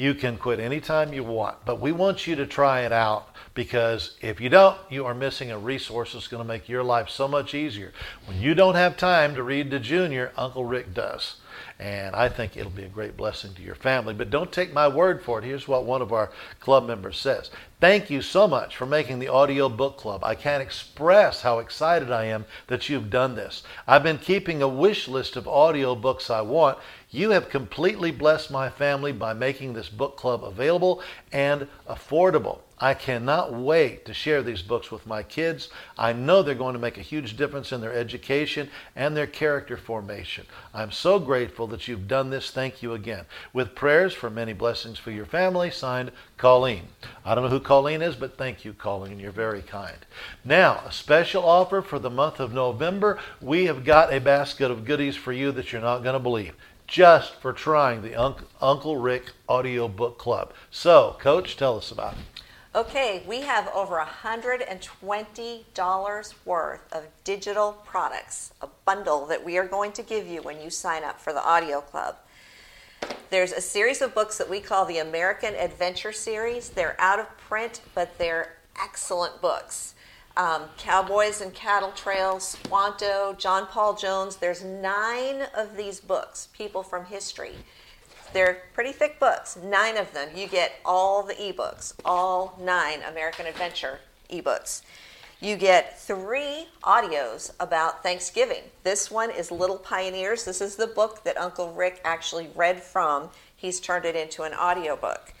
You 0.00 0.14
can 0.14 0.38
quit 0.38 0.60
anytime 0.60 1.12
you 1.12 1.22
want, 1.22 1.58
but 1.66 1.78
we 1.78 1.92
want 1.92 2.26
you 2.26 2.34
to 2.36 2.46
try 2.46 2.80
it 2.86 2.90
out 2.90 3.28
because 3.52 4.16
if 4.22 4.40
you 4.40 4.48
don't, 4.48 4.78
you 4.88 5.04
are 5.04 5.12
missing 5.12 5.50
a 5.50 5.58
resource 5.58 6.14
that's 6.14 6.26
going 6.26 6.42
to 6.42 6.48
make 6.48 6.70
your 6.70 6.82
life 6.82 7.10
so 7.10 7.28
much 7.28 7.54
easier. 7.54 7.92
When 8.24 8.40
you 8.40 8.54
don't 8.54 8.76
have 8.76 8.96
time 8.96 9.34
to 9.34 9.42
read 9.42 9.70
to 9.72 9.78
Junior, 9.78 10.32
Uncle 10.38 10.64
Rick 10.64 10.94
does. 10.94 11.36
And 11.80 12.14
I 12.14 12.28
think 12.28 12.58
it'll 12.58 12.70
be 12.70 12.84
a 12.84 12.88
great 12.88 13.16
blessing 13.16 13.54
to 13.54 13.62
your 13.62 13.74
family. 13.74 14.12
But 14.12 14.28
don't 14.28 14.52
take 14.52 14.74
my 14.74 14.86
word 14.86 15.22
for 15.22 15.38
it. 15.38 15.44
Here's 15.44 15.66
what 15.66 15.86
one 15.86 16.02
of 16.02 16.12
our 16.12 16.30
club 16.60 16.86
members 16.86 17.18
says 17.18 17.50
Thank 17.80 18.10
you 18.10 18.20
so 18.20 18.46
much 18.46 18.76
for 18.76 18.84
making 18.84 19.18
the 19.18 19.28
audio 19.28 19.70
book 19.70 19.96
club. 19.96 20.22
I 20.22 20.34
can't 20.34 20.62
express 20.62 21.40
how 21.40 21.58
excited 21.58 22.12
I 22.12 22.26
am 22.26 22.44
that 22.66 22.90
you've 22.90 23.08
done 23.08 23.34
this. 23.34 23.62
I've 23.88 24.02
been 24.02 24.18
keeping 24.18 24.60
a 24.60 24.68
wish 24.68 25.08
list 25.08 25.36
of 25.36 25.48
audio 25.48 25.94
books 25.94 26.28
I 26.28 26.42
want. 26.42 26.76
You 27.08 27.30
have 27.30 27.48
completely 27.48 28.10
blessed 28.10 28.50
my 28.50 28.68
family 28.68 29.12
by 29.12 29.32
making 29.32 29.72
this 29.72 29.88
book 29.88 30.18
club 30.18 30.44
available 30.44 31.02
and 31.32 31.66
affordable. 31.88 32.58
I 32.82 32.94
cannot 32.94 33.52
wait 33.52 34.06
to 34.06 34.14
share 34.14 34.42
these 34.42 34.62
books 34.62 34.90
with 34.90 35.06
my 35.06 35.22
kids. 35.22 35.68
I 35.98 36.14
know 36.14 36.42
they're 36.42 36.54
going 36.54 36.72
to 36.72 36.80
make 36.80 36.96
a 36.96 37.02
huge 37.02 37.36
difference 37.36 37.72
in 37.72 37.82
their 37.82 37.92
education 37.92 38.70
and 38.96 39.14
their 39.14 39.26
character 39.26 39.76
formation. 39.76 40.46
I'm 40.72 40.90
so 40.90 41.18
grateful 41.18 41.66
that 41.66 41.86
you've 41.86 42.08
done 42.08 42.30
this. 42.30 42.50
Thank 42.50 42.82
you 42.82 42.94
again. 42.94 43.26
With 43.52 43.74
prayers 43.74 44.14
for 44.14 44.30
many 44.30 44.54
blessings 44.54 44.98
for 44.98 45.10
your 45.10 45.26
family, 45.26 45.70
signed 45.70 46.10
Colleen. 46.38 46.84
I 47.22 47.34
don't 47.34 47.44
know 47.44 47.50
who 47.50 47.60
Colleen 47.60 48.00
is, 48.00 48.16
but 48.16 48.38
thank 48.38 48.64
you, 48.64 48.72
Colleen. 48.72 49.20
You're 49.20 49.30
very 49.30 49.60
kind. 49.60 49.98
Now, 50.42 50.82
a 50.86 50.90
special 50.90 51.44
offer 51.44 51.82
for 51.82 51.98
the 51.98 52.08
month 52.08 52.40
of 52.40 52.54
November. 52.54 53.18
We 53.42 53.66
have 53.66 53.84
got 53.84 54.10
a 54.10 54.20
basket 54.20 54.70
of 54.70 54.86
goodies 54.86 55.16
for 55.16 55.32
you 55.32 55.52
that 55.52 55.70
you're 55.70 55.82
not 55.82 56.02
going 56.02 56.14
to 56.14 56.18
believe 56.18 56.54
just 56.86 57.34
for 57.34 57.52
trying 57.52 58.02
the 58.02 58.16
Uncle 58.60 58.96
Rick 58.96 59.30
Audio 59.48 59.86
Book 59.86 60.18
Club. 60.18 60.52
So, 60.72 61.16
Coach, 61.20 61.56
tell 61.56 61.76
us 61.76 61.92
about 61.92 62.14
it. 62.14 62.39
Okay, 62.72 63.24
we 63.26 63.40
have 63.40 63.68
over 63.74 63.98
$120 63.98 66.34
worth 66.44 66.92
of 66.92 67.04
digital 67.24 67.72
products, 67.84 68.52
a 68.62 68.68
bundle 68.84 69.26
that 69.26 69.44
we 69.44 69.58
are 69.58 69.66
going 69.66 69.90
to 69.90 70.04
give 70.04 70.28
you 70.28 70.40
when 70.40 70.60
you 70.60 70.70
sign 70.70 71.02
up 71.02 71.20
for 71.20 71.32
the 71.32 71.44
Audio 71.44 71.80
Club. 71.80 72.14
There's 73.28 73.50
a 73.50 73.60
series 73.60 74.00
of 74.00 74.14
books 74.14 74.38
that 74.38 74.48
we 74.48 74.60
call 74.60 74.84
the 74.84 74.98
American 74.98 75.56
Adventure 75.56 76.12
Series. 76.12 76.68
They're 76.68 76.94
out 77.00 77.18
of 77.18 77.36
print, 77.38 77.80
but 77.92 78.16
they're 78.18 78.58
excellent 78.80 79.40
books. 79.40 79.94
Um, 80.36 80.66
Cowboys 80.78 81.40
and 81.40 81.52
Cattle 81.52 81.90
Trails, 81.96 82.46
Squanto, 82.46 83.34
John 83.36 83.66
Paul 83.66 83.96
Jones. 83.96 84.36
There's 84.36 84.62
nine 84.62 85.42
of 85.56 85.76
these 85.76 85.98
books, 85.98 86.46
people 86.52 86.84
from 86.84 87.06
history. 87.06 87.56
They're 88.32 88.62
pretty 88.74 88.92
thick 88.92 89.18
books, 89.18 89.56
nine 89.62 89.96
of 89.96 90.12
them. 90.12 90.28
You 90.34 90.46
get 90.46 90.72
all 90.84 91.22
the 91.22 91.34
ebooks, 91.34 91.94
all 92.04 92.56
nine 92.60 93.00
American 93.02 93.46
Adventure 93.46 94.00
ebooks. 94.30 94.82
You 95.40 95.56
get 95.56 95.98
three 95.98 96.66
audios 96.84 97.50
about 97.58 98.02
Thanksgiving. 98.02 98.62
This 98.84 99.10
one 99.10 99.30
is 99.30 99.50
Little 99.50 99.78
Pioneers. 99.78 100.44
This 100.44 100.60
is 100.60 100.76
the 100.76 100.86
book 100.86 101.24
that 101.24 101.38
Uncle 101.38 101.72
Rick 101.72 102.00
actually 102.04 102.50
read 102.54 102.82
from. 102.82 103.30
He's 103.56 103.80
turned 103.80 104.04
it 104.04 104.14
into 104.14 104.42
an 104.42 104.52
audiobook. 104.52 105.32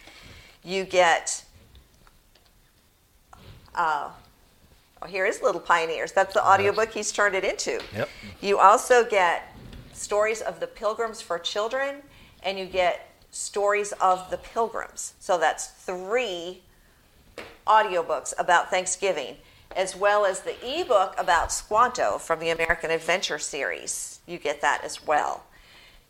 You 0.64 0.84
get, 0.84 1.44
uh, 3.74 4.10
oh, 5.02 5.06
here 5.06 5.26
is 5.26 5.42
Little 5.42 5.60
Pioneers. 5.60 6.12
That's 6.12 6.32
the 6.32 6.46
audiobook 6.46 6.92
he's 6.92 7.12
turned 7.12 7.34
it 7.34 7.44
into. 7.44 7.80
Yep. 7.94 8.08
You 8.40 8.58
also 8.58 9.04
get 9.04 9.54
stories 9.92 10.40
of 10.40 10.60
the 10.60 10.66
Pilgrims 10.66 11.20
for 11.20 11.38
Children 11.38 11.96
and 12.42 12.58
you 12.58 12.66
get 12.66 13.08
stories 13.30 13.92
of 14.00 14.30
the 14.30 14.36
pilgrims. 14.36 15.14
So 15.20 15.38
that's 15.38 15.68
three 15.68 16.62
audiobooks 17.66 18.34
about 18.38 18.70
Thanksgiving, 18.70 19.36
as 19.76 19.94
well 19.94 20.24
as 20.24 20.40
the 20.40 20.56
ebook 20.66 21.14
about 21.18 21.52
Squanto 21.52 22.18
from 22.18 22.40
the 22.40 22.50
American 22.50 22.90
Adventure 22.90 23.38
series. 23.38 24.20
You 24.26 24.38
get 24.38 24.60
that 24.60 24.82
as 24.84 25.06
well. 25.06 25.44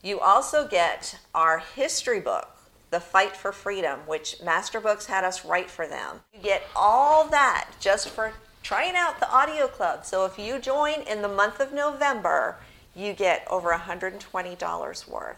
You 0.03 0.19
also 0.21 0.67
get 0.67 1.19
our 1.35 1.59
history 1.59 2.21
book, 2.21 2.49
The 2.91 3.01
Fight 3.01 3.37
for 3.37 3.53
Freedom, 3.53 4.01
which 4.07 4.37
Master 4.43 4.81
Books 4.81 5.07
had 5.07 5.25
us 5.25 5.45
write 5.45 5.71
for 5.71 5.87
them. 5.87 6.21
You 6.33 6.41
get 6.41 6.63
all 6.75 7.29
that 7.29 7.69
just 7.81 8.09
for 8.09 8.33
trying 8.63 8.95
out 8.97 9.21
the 9.21 9.31
audio 9.31 9.67
club. 9.67 10.07
So 10.07 10.25
if 10.25 10.39
you 10.39 10.59
join 10.59 11.03
in 11.03 11.21
the 11.21 11.29
month 11.29 11.61
of 11.61 11.75
November, 11.75 12.57
you 12.95 13.13
get 13.13 13.47
over 13.51 13.71
$120 13.71 15.09
worth. 15.09 15.37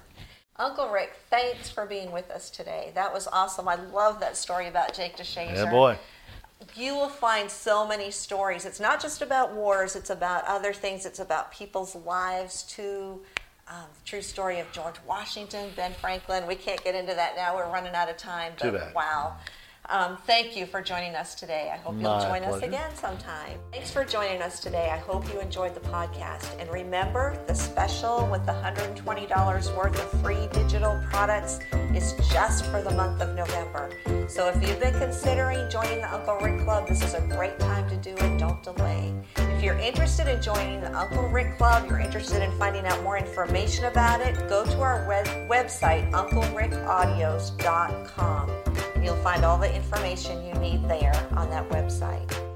Uncle 0.63 0.89
Rick, 0.89 1.15
thanks 1.29 1.69
for 1.69 1.87
being 1.87 2.13
with 2.13 2.31
us 2.31 2.49
today. 2.49 2.93
That 2.95 3.13
was 3.13 3.27
awesome. 3.33 3.67
I 3.67 3.75
love 3.75 4.21
that 4.21 4.37
story 4.37 4.69
about 4.69 4.95
Jake 4.95 5.17
DeShazer. 5.17 5.55
Yeah, 5.55 5.71
boy. 5.71 5.99
You 6.77 6.95
will 6.95 7.09
find 7.09 7.51
so 7.51 7.85
many 7.87 8.13
stories. 8.13 8.65
It's 8.65 8.79
not 8.79 9.03
just 9.03 9.23
about 9.23 9.53
wars, 9.53 9.97
it's 9.97 10.11
about 10.11 10.45
other 10.47 10.73
things. 10.73 11.05
It's 11.05 11.19
about 11.19 11.51
people's 11.51 11.97
lives, 11.97 12.63
too. 12.63 13.21
Um, 13.69 13.87
true 14.05 14.23
story 14.23 14.61
of 14.61 14.71
George 14.71 14.97
Washington, 15.07 15.71
Ben 15.75 15.93
Franklin. 16.01 16.47
We 16.47 16.55
can't 16.55 16.83
get 16.85 16.95
into 16.95 17.15
that 17.15 17.35
now. 17.35 17.57
We're 17.57 17.71
running 17.73 17.95
out 17.95 18.09
of 18.09 18.17
time. 18.17 18.53
But 18.57 18.71
Too 18.71 18.79
bad. 18.79 18.95
wow. 18.95 19.37
Um, 19.89 20.17
thank 20.27 20.57
you 20.57 20.65
for 20.65 20.81
joining 20.81 21.17
us 21.17 21.35
today. 21.35 21.69
I 21.73 21.77
hope 21.77 21.95
you'll 21.95 22.21
join 22.21 22.43
pleasure. 22.43 22.57
us 22.57 22.63
again 22.63 22.95
sometime. 22.95 23.59
Thanks 23.73 23.91
for 23.91 24.05
joining 24.05 24.41
us 24.41 24.61
today. 24.61 24.89
I 24.93 24.99
hope 24.99 25.27
you 25.33 25.41
enjoyed 25.41 25.75
the 25.75 25.81
podcast. 25.81 26.57
And 26.61 26.71
remember, 26.71 27.37
the 27.49 27.55
special 27.55 28.29
with 28.31 28.47
the 28.47 28.53
$120 28.53 29.77
worth 29.77 30.01
of 30.01 30.09
free 30.23 30.47
digital 30.53 31.03
products 31.11 31.59
is 31.95 32.15
just 32.33 32.65
for 32.67 32.81
the 32.81 32.93
month 32.93 33.21
of 33.21 33.35
November. 33.35 33.91
So 34.29 34.47
if 34.49 34.63
you've 34.67 34.79
been 34.79 34.97
considering 34.99 35.69
joining 35.69 35.99
the 35.99 36.15
Uncle 36.15 36.37
Rick 36.37 36.63
Club, 36.65 36.87
this 36.87 37.03
is 37.03 37.15
a 37.15 37.21
great 37.23 37.59
time 37.59 37.89
to 37.91 37.97
do 37.97 38.15
it. 38.17 38.39
Don't 38.39 38.63
delay. 38.63 39.13
If 39.37 39.65
you're 39.65 39.79
interested 39.79 40.29
in 40.29 40.41
joining 40.41 40.81
the 40.81 40.97
Uncle 40.97 41.29
Rick 41.29 41.59
Club, 41.59 41.89
you're 41.89 41.99
interested 41.99 42.41
in 42.41 42.53
finding 42.57 42.87
out 42.87 43.03
more 43.03 43.19
information 43.19 43.87
about 43.87 44.21
it, 44.21 44.37
go 44.49 44.65
to 44.65 44.81
our 44.81 45.05
web- 45.09 45.27
website, 45.51 46.09
unclerickaudios.com. 46.13 48.92
You'll 49.03 49.17
find 49.17 49.45
all 49.45 49.59
the 49.59 49.75
information 49.75 50.47
you 50.47 50.55
need 50.55 50.89
there 50.89 51.13
on 51.37 51.51
that 51.51 51.69
website. 51.71 52.52